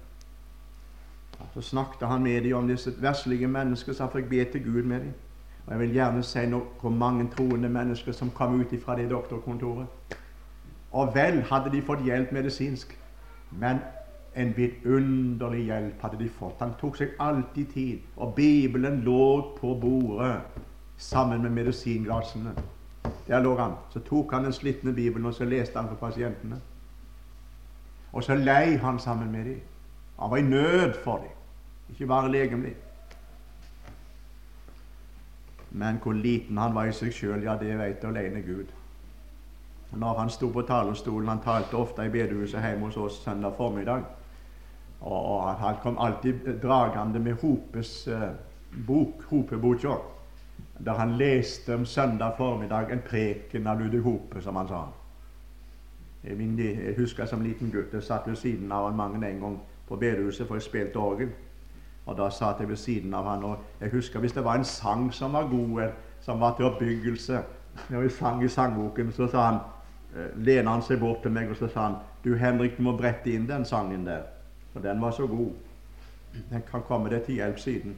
[1.53, 4.83] Så snakket han med dem om disse verslige mennesker, så han fikk be til Gud
[4.83, 5.13] med dem.
[5.65, 9.09] Og Jeg vil gjerne si noe om mange troende mennesker som kom ut fra det
[9.09, 9.87] doktorkontoret.
[10.93, 12.93] Og vel hadde de fått hjelp medisinsk,
[13.51, 13.79] men
[14.35, 16.61] en vidunderlig hjelp hadde de fått.
[16.61, 20.37] Han tok seg alltid tid, og Bibelen lå på bordet
[20.97, 22.53] sammen med medisinglassene.
[23.27, 23.75] Der lå han.
[23.89, 26.61] Så tok han den slitne Bibelen og så leste han for pasientene.
[28.13, 29.61] Og så lei han sammen med dem.
[30.19, 31.33] Han var i nød for dem,
[31.89, 32.75] ikke bare legemlig.
[35.71, 38.69] Men hvor liten han var i seg sjøl, ja, det vet alene Gud.
[39.93, 44.03] Når han sto på talerstolen Han talte ofte i bedehuset hjemme hos oss søndag formiddag.
[45.01, 48.29] Og, han kom alltid dragende med Hopes eh,
[48.87, 49.97] bok, Hopeboka
[50.85, 54.83] der han leste om søndag formiddag en preken av Ludvig Hope, som han sa.
[56.23, 59.95] Jeg husker som liten gutt jeg satt ved siden av han mange en gang på
[59.95, 61.29] bedehuset, for jeg spilte orgel.
[62.05, 64.65] Og Da satt jeg ved siden av han, og jeg husker hvis det var en
[64.65, 65.91] sang som var god,
[66.21, 67.43] som var til oppbyggelse
[67.89, 69.61] Når vi sang i sangboken, så sa han, eh,
[70.35, 73.31] lener han seg bort til meg og så sa han, du Henrik, du må brette
[73.33, 74.27] inn den sangen der,
[74.73, 75.51] for den var så god.
[76.49, 77.97] Den kan komme deg til hjelp siden.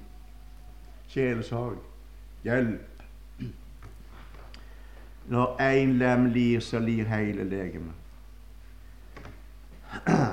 [1.11, 1.77] Sjelesorg.
[2.43, 3.03] Hjelp.
[5.31, 7.93] Når én lem lir, så lir hele legemet.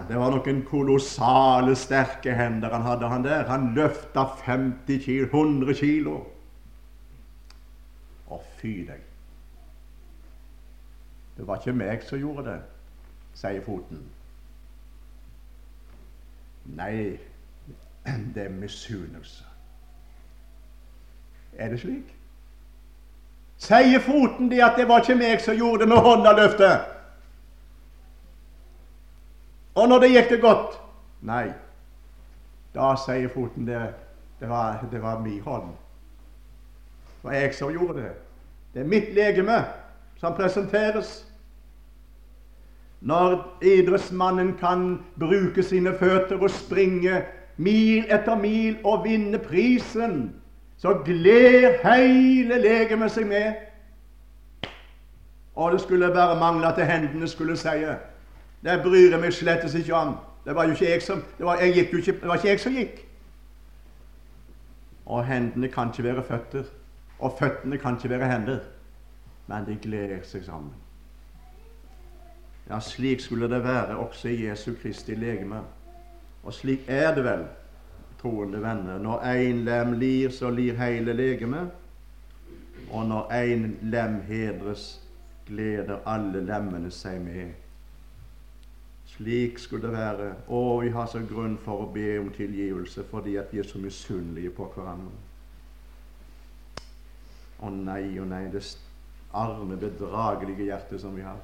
[0.08, 3.46] Det var noen kolossale, sterke hender han hadde, han der.
[3.48, 6.18] Han løfta 50 kilo, 100 kilo.
[8.28, 9.11] Å, fy deg.
[11.36, 12.58] Det var ikke meg som gjorde det,
[13.34, 14.02] sier foten.
[16.64, 17.18] Nei,
[18.34, 19.44] det er misunnelse.
[21.52, 22.14] Er det slik?
[23.62, 26.88] Sier foten det at det var ikke meg som gjorde det med hånda løftet?
[29.74, 30.80] Og når det gikk det godt?
[31.24, 31.46] Nei.
[32.74, 33.82] Da sier foten det
[34.42, 35.68] det var, det var min hånd.
[37.22, 38.12] Det var jeg som gjorde det.
[38.74, 39.60] Det er mitt legeme
[40.22, 41.26] som presenteres.
[43.00, 47.24] Når idrettsmannen kan bruke sine føtter og springe
[47.56, 50.34] mil etter mil og vinne prisen,
[50.78, 53.64] så gleder hele legemet seg med.
[55.58, 57.82] Og det skulle bare mangle at hendene skulle si
[58.62, 60.14] det bryr jeg meg slett ikke om.
[60.46, 62.78] Det var jo ikke jeg som, det var, jeg ikke, det var ikke jeg som
[62.78, 63.02] gikk.
[65.06, 66.70] Og hendene kan ikke være føtter,
[67.18, 68.62] og føttene kan ikke være hender,
[69.52, 70.72] men de gleder seg sammen.
[72.70, 75.60] Ja, slik skulle det være også i Jesu Kristi legeme.
[76.42, 77.44] Og slik er det vel,
[78.20, 78.98] troende venner.
[78.98, 81.68] Når én lem lir, så lir hele legemet.
[82.90, 85.00] Og når én lem hedres,
[85.46, 87.50] gleder alle lemmene seg med.
[89.06, 90.34] Slik skulle det være.
[90.48, 93.78] Og vi har så grunn for å be om tilgivelse fordi at vi er så
[93.78, 95.12] misunnelige på hverandre.
[97.62, 98.64] Å nei, å nei, det
[99.32, 101.38] arme, bedragelige hjertet som vi har.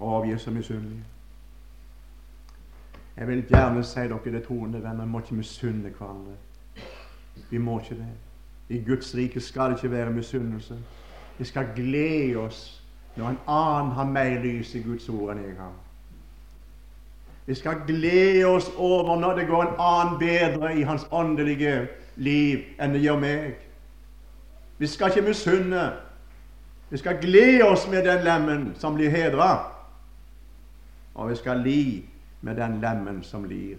[0.00, 1.04] Å, vi er så misunnelige.
[3.16, 6.38] Jeg vil gjerne si dere det troende venner, vi må ikke misunne hverandre.
[7.50, 8.10] Vi må ikke det.
[8.70, 10.78] I Guds rike skal det ikke være misunnelse.
[11.38, 12.82] Vi skal glede oss
[13.16, 15.72] når en annen har mer lys i Guds ord enn jeg har.
[17.46, 22.62] Vi skal glede oss over når det går en annen bedre i hans åndelige liv
[22.78, 23.69] enn det gjør meg.
[24.80, 25.92] Vi skal ikke misunne.
[26.90, 29.72] Vi skal glede oss med den lemmen som blir hedra.
[31.14, 32.04] Og vi skal li
[32.40, 33.76] med den lemmen som lir.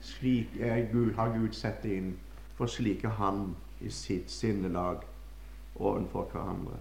[0.00, 0.48] Slik
[0.92, 2.16] Gud, har Gud sett det inn,
[2.56, 5.04] for slik er Han i sitt sinnelag
[5.76, 6.80] ovenfor hverandre.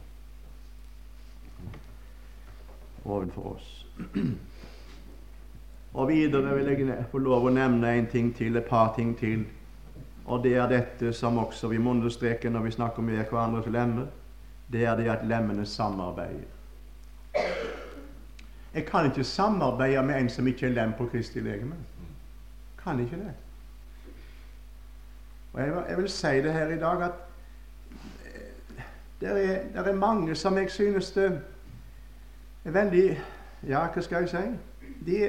[3.05, 3.85] Ovenfor oss.
[5.93, 9.43] Og videre vil jeg få lov å nevne en ting til, et par ting til.
[10.25, 14.05] Og det er dette som også vi må understreke når vi snakker om hverandres lemmer.
[14.71, 16.49] Det er det at lemmene samarbeider.
[18.73, 21.75] Jeg kan ikke samarbeide med en som ikke er lem på Kristi legeme.
[22.83, 23.33] Kan ikke det.
[25.53, 27.11] Og jeg, jeg vil si det her i dag at
[28.25, 28.83] eh,
[29.21, 29.29] det
[29.75, 31.41] er, er mange som jeg synes det
[32.65, 33.21] er veldig
[33.67, 34.39] Ja, hva skal jeg si?
[35.05, 35.19] De,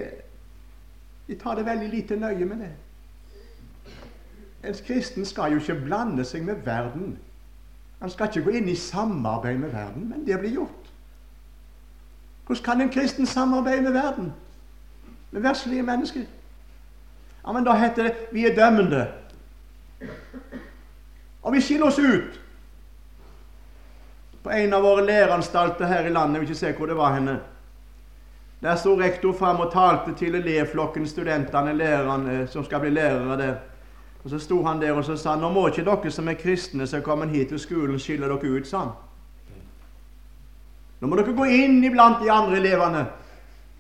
[1.27, 2.71] de tar det veldig lite nøye med det.
[4.65, 7.19] En kristen skal jo ikke blande seg med verden.
[8.01, 10.91] Han skal ikke gå inn i samarbeid med verden, men det blir gjort.
[12.47, 14.33] Hvordan kan en kristen samarbeide med verden?
[15.31, 16.25] Med verslige mennesker?
[17.47, 19.07] Ja, men Da heter det vi er dømmende.
[21.43, 22.41] Og vi skiller oss ut.
[24.43, 27.15] På en av våre læreanstalter her i landet, jeg vil ikke se hvor det var
[27.15, 27.41] henne,
[28.63, 33.55] der sto rektor fram og talte til elevflokken, studentene, lærerne som skal bli lærere der.
[34.25, 36.87] Og Så sto han der og så sa nå må ikke dere som er kristne
[36.87, 38.93] som er kommet hit til skolen, skille dere ut, sa han.
[41.01, 43.03] Nå må dere gå inn iblant de andre elevene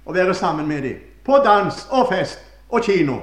[0.05, 0.99] og være sammen med dem.
[1.25, 3.15] På dans og fest og kino.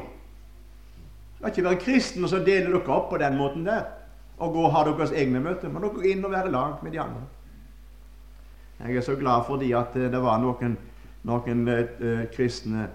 [1.38, 3.84] Det skal ikke være kristen og så deler dere opp på den måten der
[4.42, 5.70] og gå og ha deres egne møter.
[5.70, 7.22] Men dere gå inn og være lag med de andre.
[8.82, 10.74] Jeg er så glad fordi at eh, det var noen,
[11.30, 12.88] noen uh, kristne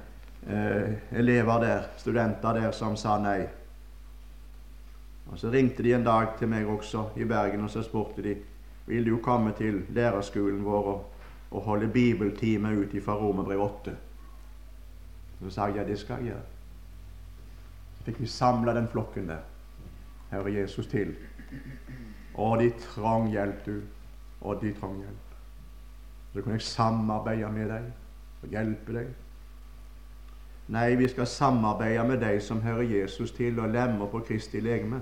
[0.50, 3.44] uh, elever der, studenter der, som sa nei.
[5.26, 8.36] Og Så ringte de en dag til meg også i Bergen, og så spurte de
[8.86, 11.12] vil du komme til lærerskolen vår og,
[11.50, 13.96] og holde bibeltime ut fra Romerbrev 8.
[15.40, 16.42] Så sa jeg ja, det skal jeg gjøre.
[17.98, 19.42] Så fikk vi samla den flokken der.
[20.30, 21.14] Herre Jesus til.
[22.34, 23.80] Og de trang hjelp, du.
[24.40, 25.36] Og de trang hjelp.
[26.32, 27.92] Så kunne jeg samarbeide med deg
[28.42, 29.12] og hjelpe deg.
[30.68, 35.00] Nei, vi skal samarbeide med deg som hører Jesus til og lemmer på Kristi legeme.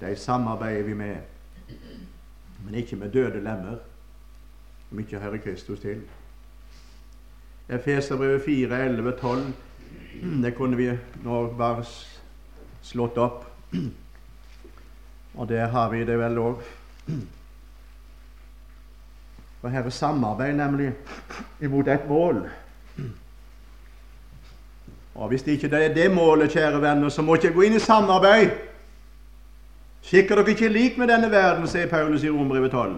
[0.00, 1.16] De samarbeider vi med
[2.68, 3.76] men ikke med døde lemmer,
[4.92, 6.02] om ikke hører Kristus til.
[7.68, 9.42] Efeserbrevet 4, 11, 12.
[10.42, 10.90] Det kunne vi
[11.24, 11.84] nå bare
[12.82, 13.44] slått opp.
[15.34, 16.62] Og der har vi det vel òg.
[19.60, 20.92] For her er samarbeid nemlig
[21.60, 22.48] imot et mål.
[25.14, 27.78] Og Hvis det ikke er det målet, kjære venner, så må ikke gå inn i
[27.82, 28.67] samarbeid.
[30.08, 32.94] Skikker dere ikke lik med denne verden, sier Paulus i Rombrevet 12.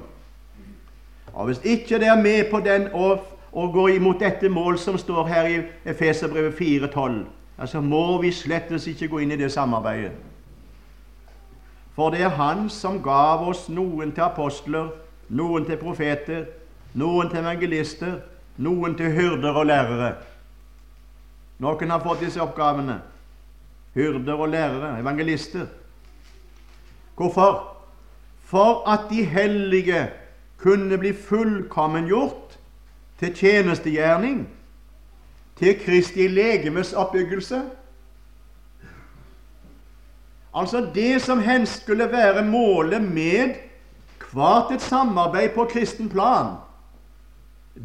[1.33, 4.99] Og Hvis ikke dere er med på den og, og går imot dette mål som
[4.99, 5.57] står her i
[5.91, 10.13] Efeserbrevet 4,12, så må vi slettes ikke gå inn i det samarbeidet.
[11.99, 14.95] For det er Han som gav oss noen til apostler,
[15.29, 16.47] noen til profeter,
[16.95, 18.21] noen til evangelister,
[18.57, 20.15] noen til hyrder og lærere.
[21.59, 23.01] Noen har fått disse oppgavene.
[23.95, 25.67] Hyrder og lærere, evangelister.
[27.21, 27.77] Hvorfor?
[28.45, 30.11] For at de hellige
[30.57, 32.59] kunne bli fullkommengjort
[33.19, 34.49] til tjenestegjerning,
[35.57, 37.63] til Kristi legemes oppbyggelse.
[40.55, 43.55] Altså det som hen skulle være målet med
[44.33, 46.57] hvert et samarbeid på kristen plan,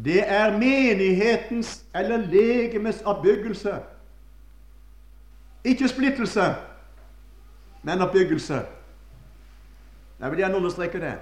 [0.04, 3.74] det er menighetens eller legemes oppbyggelse.
[5.64, 6.54] Ikke splittelse,
[7.82, 8.62] men oppbyggelse.
[10.20, 11.14] Jeg vil gjerne understreke det.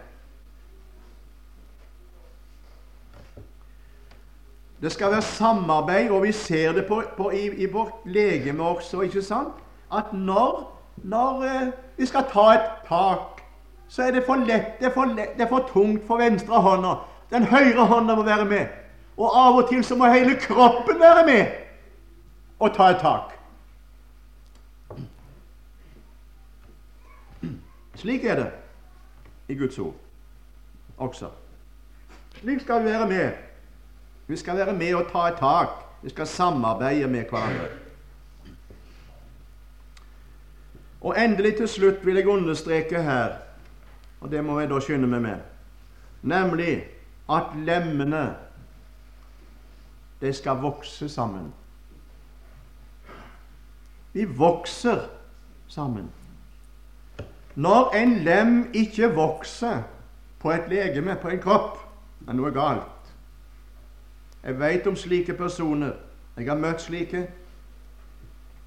[4.80, 9.01] Det skal være samarbeid, og vi ser det på, på, i, i vårt legeme også.
[9.01, 9.55] ikke sant?
[9.92, 13.40] At når, når eh, vi skal ta et tak,
[13.88, 16.61] så er det for lett, det er for, lett, det er for tungt for venstre
[16.61, 16.95] hånda.
[17.30, 18.66] Den høyre hånda må være med.
[19.16, 21.47] Og av og til så må hele kroppen være med
[22.59, 23.32] og ta et tak.
[27.95, 28.51] Slik er det
[29.49, 29.95] i Guds ord
[30.97, 31.30] også.
[32.34, 33.32] Slik skal vi være med.
[34.26, 35.68] Vi skal være med og ta et tak.
[36.03, 37.68] Vi skal samarbeide med hverandre.
[41.01, 43.36] Og endelig til slutt vil jeg understreke her,
[44.20, 45.40] og det må jeg da skynde meg med,
[46.22, 46.78] nemlig
[47.28, 48.24] at lemmene
[50.20, 51.53] de skal vokse sammen.
[54.12, 55.05] Vi vokser
[55.68, 56.09] sammen.
[57.55, 59.82] Når en lem ikke vokser
[60.38, 61.78] på et legeme, på en kropp,
[62.28, 63.12] er noe galt.
[64.44, 65.92] Jeg vet om slike personer.
[66.36, 67.26] Jeg har møtt slike.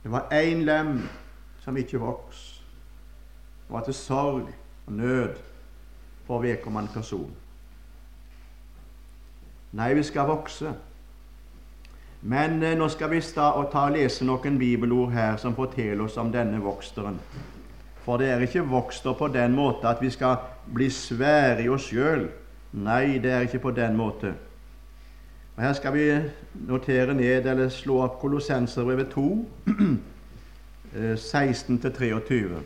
[0.03, 1.01] Det var én lem
[1.59, 2.63] som ikke vokste.
[3.67, 4.47] Det var til sorg
[4.85, 5.35] og nød
[6.25, 7.33] for vedkommende person.
[9.71, 10.71] Nei, vi skal vokse.
[12.21, 16.31] Men eh, nå skal vi ta og lese noen bibelord her som forteller oss om
[16.31, 17.19] denne voksteren.
[18.07, 20.37] For det er ikke vokst opp på den måte at vi skal
[20.71, 22.29] bli svære i oss sjøl.
[22.79, 24.31] Nei, det er ikke på den måte.
[25.57, 26.05] Og Her skal vi
[26.69, 29.27] notere ned eller slå opp Kolossenserbrevet 2,
[31.19, 32.39] 16-23.
[32.47, 32.63] Eh,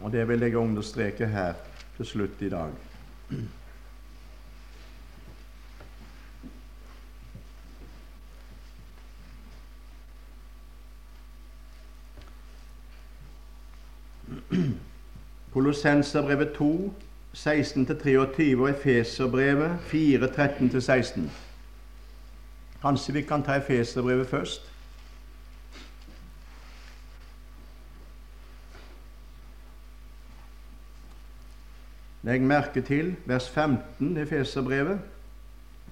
[0.00, 1.58] Og det vil jeg understreke her
[1.96, 2.70] til slutt i dag.
[15.52, 16.94] Kolossenserbrevet 2,
[17.34, 21.20] 16-23 og Efeserbrevet 4, 13-16.
[22.82, 24.70] Kanskje vi kan ta Efeserbrevet først?
[32.22, 35.00] Legg merke til vers 15 i Efeserbrevet.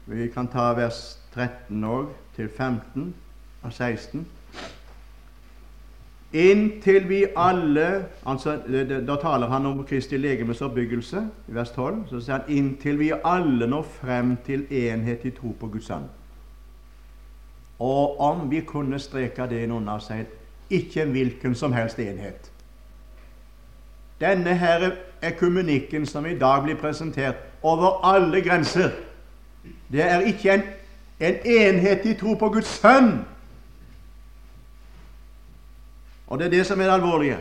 [0.07, 3.15] Vi kan ta vers 13 òg, til 15
[3.63, 4.29] og 16.
[6.33, 8.59] Inntil vi alle altså,
[9.07, 12.03] Da taler han om Kristi legemes oppbyggelse i vers 12.
[12.11, 16.05] Så sier han inntil vi alle når frem til enhet i tro på Guds sønn.
[17.79, 20.27] Og om vi kunne streke det inn under seg
[20.71, 22.51] ikke en hvilken som helst enhet.
[24.21, 24.91] Denne her
[25.23, 28.91] ekumenikken som i dag blir presentert over alle grenser,
[29.93, 30.63] det er ikke en,
[31.21, 33.23] en enhet i tro på Guds sønn
[36.29, 37.39] og det er det som er det alvorlige.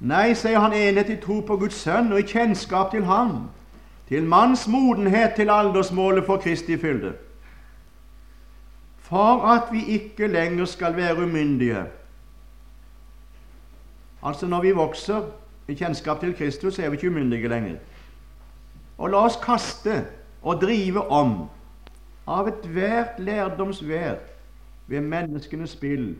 [0.00, 3.48] Nei, sier han, enhet i tro på Guds sønn og i kjennskap til Ham,
[4.08, 7.14] til manns modenhet til aldersmålet for Kristi fylde,
[9.04, 11.84] for at vi ikke lenger skal være umyndige.
[14.24, 15.22] Altså, når vi vokser
[15.68, 17.76] i kjennskap til Kristus, er vi ikke umyndige lenger.
[18.98, 20.04] Og la oss kaste
[20.42, 21.48] og drive om
[22.26, 24.16] av ethvert lærdomsvær
[24.86, 26.14] ved menneskenes spill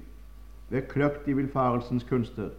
[0.75, 2.51] ved kløkt i villfarelsens kunster,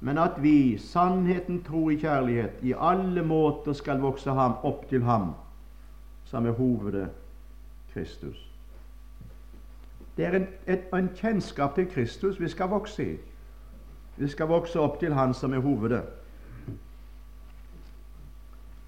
[0.00, 5.02] men at vi, sannheten tro i kjærlighet, i alle måter skal vokse ham opp til
[5.04, 5.32] ham
[6.24, 7.08] som er hovedet
[7.92, 8.46] Kristus.
[10.16, 13.16] Det er en, et, en kjennskap til Kristus vi skal vokse i.
[14.16, 16.02] Vi skal vokse opp til Han som er hovedet,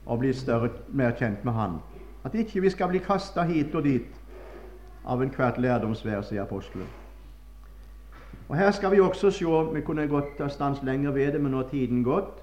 [0.06, 1.78] og bli større, mer kjent med Han.
[2.24, 4.20] At ikke vi skal bli kasta hit og dit
[5.04, 7.01] av enhvert lærdomsvær, sier apostelen.
[8.52, 9.44] Og Her skal vi også se
[9.74, 12.42] Vi kunne godt ta stans lenger ved det, men nå har tiden gått.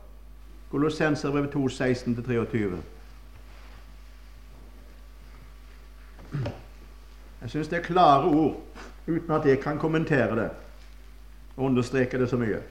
[0.71, 2.77] Kolossenserbrevet 2, 16-23.
[7.41, 8.57] Jeg syns det er klare ord,
[9.07, 10.49] uten at jeg kan kommentere det.
[11.57, 12.61] og understreke det så mye.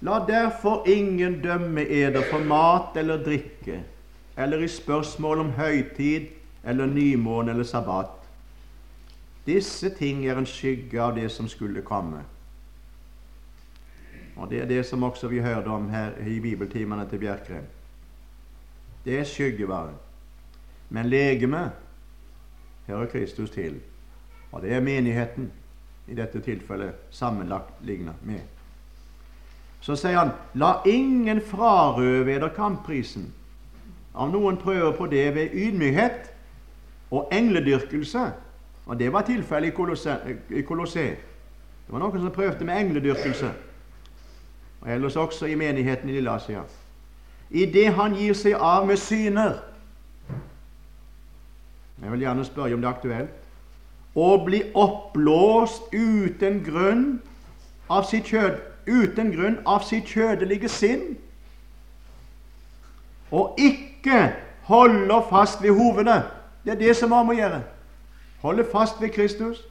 [0.00, 3.82] La derfor ingen dømme eder for mat eller drikke,
[4.36, 6.26] eller i spørsmål om høytid
[6.64, 8.19] eller nymåne eller sabbat.
[9.46, 12.24] Disse ting er en skygge av det som skulle komme.
[14.36, 17.66] Og Det er det som også vi hørte om her i bibeltimene til Bjerkreim.
[19.04, 19.92] Det er skyggebare.
[20.88, 21.70] Men legemet
[22.86, 23.80] hører Kristus til,
[24.52, 25.52] og det er menigheten
[26.08, 28.40] i dette tilfellet sammenlagt ligna med.
[29.80, 33.30] Så sier han la ingen frarøve eder kampprisen.
[34.14, 36.32] Om noen prøver på det ved ydmykhet
[37.10, 38.32] og engledyrkelse
[38.86, 41.06] Og det var tilfellet i Kolosse.
[41.86, 43.50] Det var noen som prøvde med engledyrkelse.
[44.80, 46.62] Og ellers også i menigheten i Lilleasia.
[47.50, 49.58] Idet han gir seg av med syner
[52.00, 53.32] Jeg vil gjerne spørre om det er aktuelt.
[54.16, 57.04] Å bli oppblåst uten grunn
[57.90, 58.56] av sitt kjød
[58.90, 61.18] uten grunn av sitt kjødelige sinn,
[63.30, 64.32] og ikke
[64.66, 66.22] holder fast ved hovedet.
[66.64, 67.60] Det er det som har med å gjøre.
[68.40, 69.64] Holde fast ved Kristus,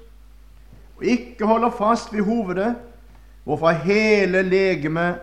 [0.98, 2.76] og ikke holder fast ved hovedet,
[3.44, 5.20] hvorfor hele legemet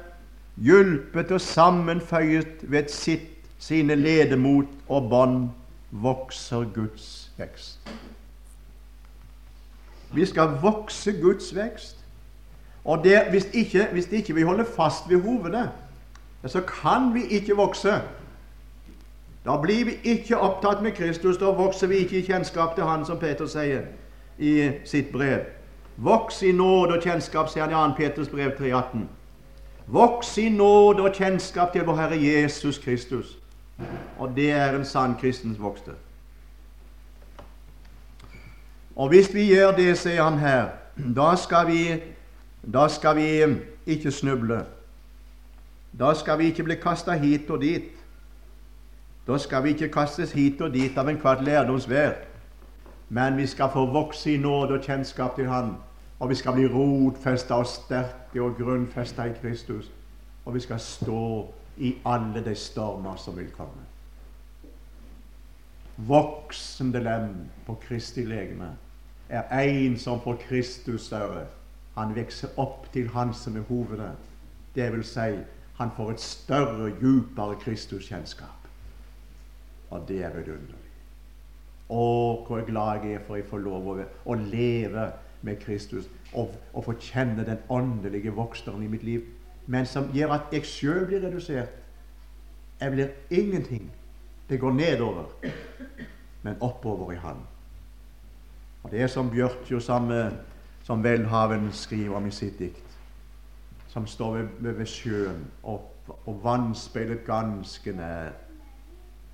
[0.57, 5.49] hjulpet og sammenføyet ved sitt, sine ledemot og bånd,
[5.91, 7.79] vokser Guds vekst.
[10.13, 11.97] Vi skal vokse Guds vekst.
[12.85, 15.71] Og det, hvis, ikke, hvis ikke vi holder fast ved hovedet,
[16.47, 18.03] så kan vi ikke vokse.
[19.47, 21.37] Da blir vi ikke opptatt med Kristus.
[21.39, 23.87] Da vokser vi ikke i kjennskap til Han, som Peter sier
[24.39, 25.45] i sitt brev.
[25.97, 27.97] Voks i nåde og kjennskap, sier han i 2.
[27.97, 29.07] Peters brev 3,18.
[29.87, 33.39] Voks i nåde og kjennskap til vår Herre Jesus Kristus.
[34.19, 35.95] Og det er en sann kristens vokste.
[38.97, 42.01] Og hvis vi gjør det, sier han her, da skal vi
[42.67, 44.65] da skal vi ikke snuble.
[45.99, 47.96] Da skal vi ikke bli kasta hit og dit.
[49.27, 52.13] Da skal vi ikke kastes hit og dit av enhvert lærdomsvær.
[53.09, 55.75] Men vi skal få vokse i nåde og kjennskap til Han.
[56.19, 59.91] Og vi skal bli rotfesta og sterke og grunnfesta i Kristus.
[60.45, 61.47] Og vi skal stå
[61.77, 63.85] i alle de stormer som vil komme.
[65.97, 67.29] Voksende lem
[67.67, 68.75] på Kristi legeme
[69.29, 71.47] er en som får Kristus øre
[71.97, 74.13] han vokser opp til Han som er hovedet.
[74.75, 75.31] Det vil si,
[75.79, 78.66] han får et større, djupere Kristuskjennskap.
[79.91, 80.83] Og det er vidunderlig.
[81.89, 82.03] Å,
[82.47, 85.11] hvor glad jeg er for jeg får lov å, å leve
[85.47, 89.27] med Kristus og, og få kjenne den åndelige voksteren i mitt liv,
[89.67, 91.83] men som gjør at jeg sjøl blir redusert.
[92.81, 93.87] Jeg blir ingenting.
[94.49, 95.31] Det går nedover,
[96.43, 97.39] men oppover i Han.
[98.83, 100.37] Og Det er som Bjørtjo sammen
[100.87, 102.99] som Welhaven skriver om i sitt dikt,
[103.89, 105.89] som står ved, ved sjøen og,
[106.27, 108.37] og vannspeilet ganske nær.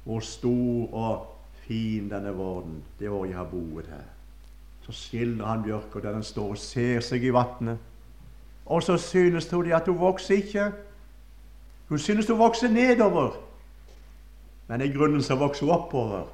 [0.04, 1.26] Hvor stor og
[1.66, 4.06] fin denne våren, det året jeg har boet her.
[4.82, 7.78] Så skildrer han bjørka der den står og ser seg i vannet.
[8.66, 10.72] Og så synes hun at hun vokser ikke.
[11.88, 13.30] Hun synes hun vokser nedover.
[14.66, 16.24] Men i grunnen så vokser hun oppover.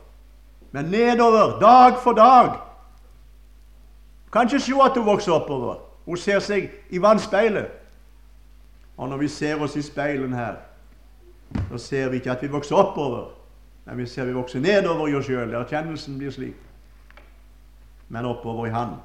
[0.72, 2.58] Men nedover, dag for dag.
[4.32, 5.74] Kan ikke se at hun vokser oppover.
[6.04, 7.66] Hun ser seg i vannspeilet.
[8.96, 10.54] Og når vi ser oss i speilen her,
[11.70, 13.30] så ser vi ikke at vi vokser oppover,
[13.88, 15.54] men vi ser vi vokser nedover i oss sjøl.
[15.56, 16.56] Erkjennelsen blir slik.
[18.12, 18.98] Men oppover i Han.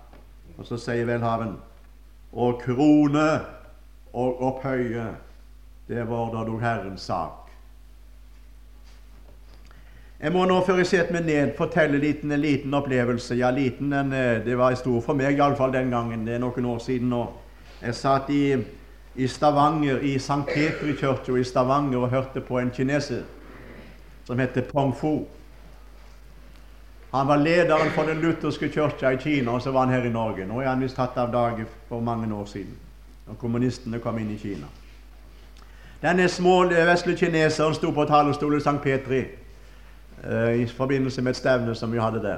[0.57, 1.55] Og så sier Velhaven
[2.33, 3.27] og krone
[4.13, 5.05] og opphøye,
[5.87, 7.39] det var da dog Herrens sak.
[10.19, 13.35] Jeg må nå, før jeg setter meg ned, fortelle liten, en liten opplevelse.
[13.35, 16.25] Ja, liten, en, eh, det var stor for meg iallfall den gangen.
[16.27, 17.25] Det er noen år siden nå.
[17.81, 18.55] Jeg satt i,
[19.15, 20.43] i Stavanger, i St.
[20.47, 23.23] Petri kirke i Stavanger og hørte på en kineser
[24.27, 25.25] som heter Pong Fu.
[27.11, 30.13] Han var lederen for den lutherske kirka i Kina, og så var han her i
[30.13, 30.47] Norge.
[30.47, 32.73] Nå er han visst tatt av dage for mange år siden,
[33.27, 34.71] når kommunistene kom inn i Kina.
[36.01, 38.81] Denne små vesle kineseren sto på talerstolen i St.
[38.83, 39.23] Petri
[40.29, 42.37] Eh, i forbindelse med et stevne som vi hadde der.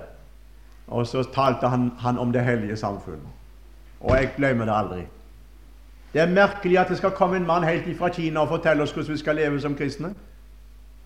[0.88, 3.22] Og så talte han, han om det hellige samfunn.
[4.00, 5.02] Og jeg glemmer det aldri.
[6.14, 8.92] Det er merkelig at det skal komme en mann helt fra Kina og fortelle oss
[8.92, 10.14] hvordan vi skal leve som kristne.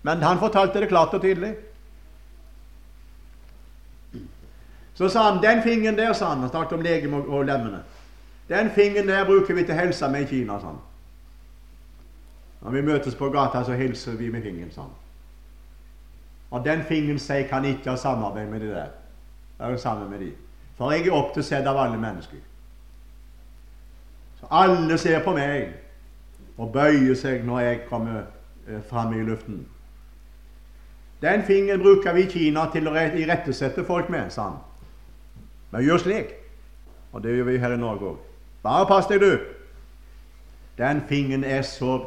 [0.02, 1.54] Men han fortalte det klart og tydelig.
[4.94, 7.82] Så sa han den fingeren der, sa han, han snakket om legeme og, lemmene.
[8.48, 10.80] Den fingeren der bruker vi til helsa med i Kina, sa han.
[12.60, 14.90] Når vi møtes på gata, så hilser vi med fingeren, sa han.
[16.50, 18.92] Og den fingeren sier kan ikke ha samarbeid med de der.
[19.58, 20.32] Jeg er sammen med de.
[20.76, 22.38] For jeg er opptatt av alle mennesker.
[24.40, 25.74] Så alle ser på meg
[26.56, 28.22] og bøyer seg når jeg kommer
[28.68, 29.66] eh, fram i luften.
[31.22, 34.58] Den fingeren bruker vi i Kina til å irettesette folk med, sa han.
[35.70, 36.34] Men gjør slik.
[37.12, 38.18] Og det gjør vi her i Norge òg.
[38.62, 39.38] Bare pass deg, du.
[40.78, 41.98] Den fingeren er så,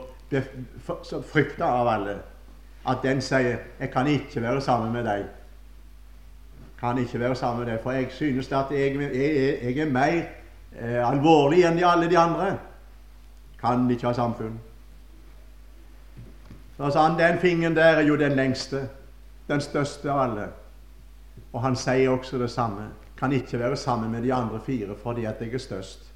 [1.04, 2.20] så frykta av alle
[2.86, 5.26] at den sier 'Jeg kan ikke være sammen med deg'.
[6.80, 10.24] Kan ikke være sammen med deg, For jeg synes at jeg, jeg, jeg er mer
[10.80, 12.58] eh, alvorlig enn de, alle de andre.
[13.60, 14.60] Kan ikke ha samfunn.
[16.78, 18.90] Så sa han den fingeren der er jo den lengste,
[19.48, 20.48] den største av alle.
[21.54, 22.90] Og han sier også det samme.
[23.18, 26.10] Kan ikke være sammen med de andre fire fordi at jeg er størst.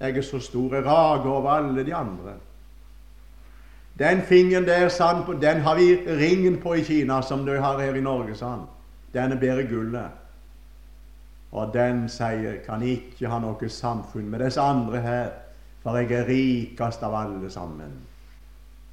[0.00, 2.34] Jeg er så stor, jeg rager over alle de andre.
[3.98, 7.78] Den fingeren der, sa han, den har vi ringen på i Kina, som du har
[7.78, 8.66] her i Norge, sa han.
[9.14, 10.10] Den er bedre gullet.
[11.52, 15.30] Og den sier kan ikke ha noe samfunn med disse andre her,
[15.82, 17.92] for jeg er rikest av alle sammen.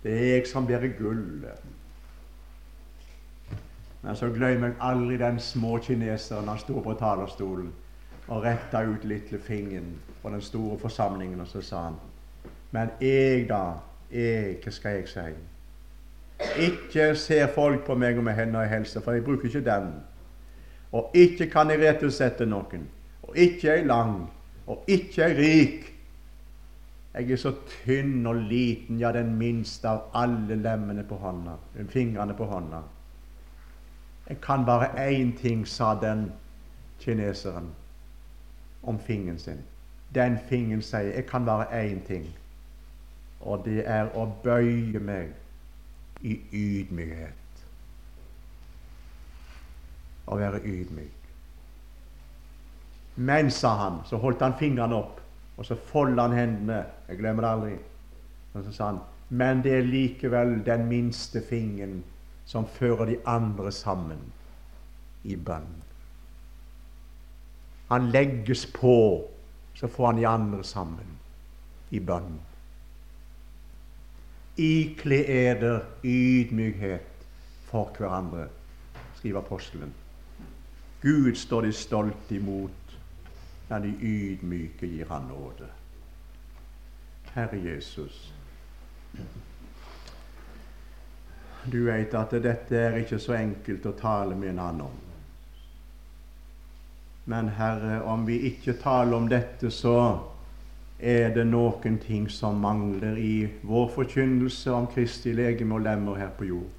[0.03, 1.78] Det er jeg som bærer gullet.
[4.01, 7.71] Men så glemmer jeg aldri den små kineseren han sto på talerstolen
[8.29, 11.95] og retta ut lille fingeren på den store forsamlingen, og så sa han
[12.71, 13.63] Men jeg, da?
[14.11, 15.31] Jeg, hva skal jeg si?
[16.65, 19.89] Ikke ser folk på meg med hender i helse, for jeg bruker ikke den.
[20.91, 22.85] Og ikke kan jeg rettesette noen.
[23.23, 24.29] Og ikke er jeg lang.
[24.67, 25.89] Og ikke er jeg rik.
[27.13, 31.57] Jeg er så tynn og liten, ja, den minste av alle lemmene på hånda,
[31.89, 32.83] fingrene på hånda.
[34.29, 36.31] Jeg kan bare én ting, sa den
[36.99, 37.69] kineseren
[38.83, 39.63] om fingeren sin.
[40.15, 42.25] Den fingeren sier jeg kan bare én ting,
[43.41, 45.33] og det er å bøye meg
[46.21, 47.63] i ydmykhet.
[50.27, 51.15] Å være ydmyk.
[53.15, 55.17] Men, sa han, så holdt han fingrene opp,
[55.57, 56.83] og så folda han hendene.
[57.09, 57.73] Jeg glemmer det aldri.
[58.53, 62.03] Og så sa han, men det er likevel den minste fingeren
[62.49, 64.21] som fører de andre sammen
[65.23, 65.69] i bønn.
[67.89, 69.27] Han legges på,
[69.77, 71.17] så får han de andre sammen
[71.93, 72.39] i bønn.
[74.57, 77.25] Ikle eder ydmykhet
[77.69, 78.47] for hverandre,
[79.19, 79.93] skriver apostelen.
[81.01, 82.97] Gud står de stolt imot,
[83.69, 85.69] men de ydmyke gir han nåde.
[87.35, 88.33] Herre Jesus.
[91.69, 94.97] Du vet at dette er ikke så enkelt å tale med en annen om.
[97.29, 99.99] Men Herre, om vi ikke taler om dette, så
[100.99, 106.33] er det noen ting som mangler i vår forkynnelse om Kristi legeme og lemmer her
[106.35, 106.71] på jord.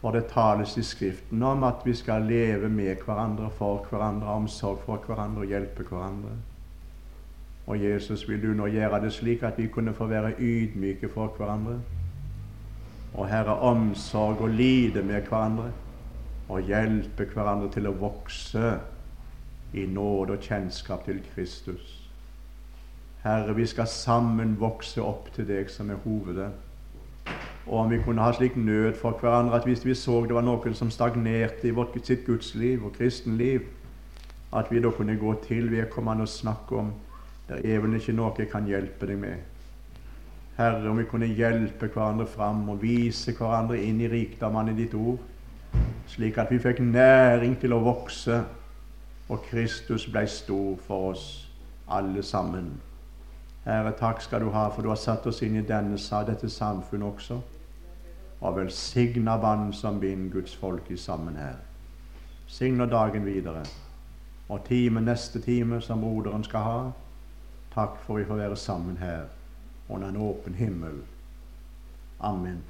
[0.00, 4.82] For det tales i Skriften om at vi skal leve med hverandre, for hverandre, omsorg
[4.86, 6.34] for hverandre og hjelpe hverandre.
[7.66, 11.36] Og Jesus, vil du nå gjøre det slik at vi kunne få være ydmyke for
[11.36, 11.78] hverandre?
[13.14, 15.72] Og Herre, omsorg og lide med hverandre,
[16.48, 18.74] og hjelpe hverandre til å vokse
[19.74, 21.96] i nåde og kjennskap til Kristus.
[23.22, 26.50] Herre, vi skal sammen vokse opp til deg som er hovedet.
[27.66, 30.46] Og om vi kunne ha slik nød for hverandre at hvis vi så det var
[30.46, 33.68] noen som stagnerte i vårt, sitt gudsliv og kristenliv,
[34.56, 36.90] at vi da kunne gå til vedkommende og snakke om
[37.50, 39.38] det er ikke noe kan hjelpe deg med.
[40.60, 44.92] Herre, om vi kunne hjelpe hverandre fram og vise hverandre inn i rikdommene i ditt
[44.92, 45.22] ord,
[46.10, 48.42] slik at vi fikk næring til å vokse,
[49.30, 51.24] og Kristus ble stor for oss
[51.88, 52.68] alle sammen.
[53.64, 55.96] Herre, takk skal du ha, for du har satt oss inn i denne,
[56.28, 57.40] dette samfunnet også.
[58.40, 61.56] Og velsigna vann som binder Guds folk i sammen her.
[62.48, 63.64] Signa dagen videre.
[64.48, 66.78] Og time, neste time som broderen skal ha.
[67.72, 69.28] Takk for vi får være sammen her
[69.94, 71.02] under en åpen himmel.
[72.18, 72.62] Amen.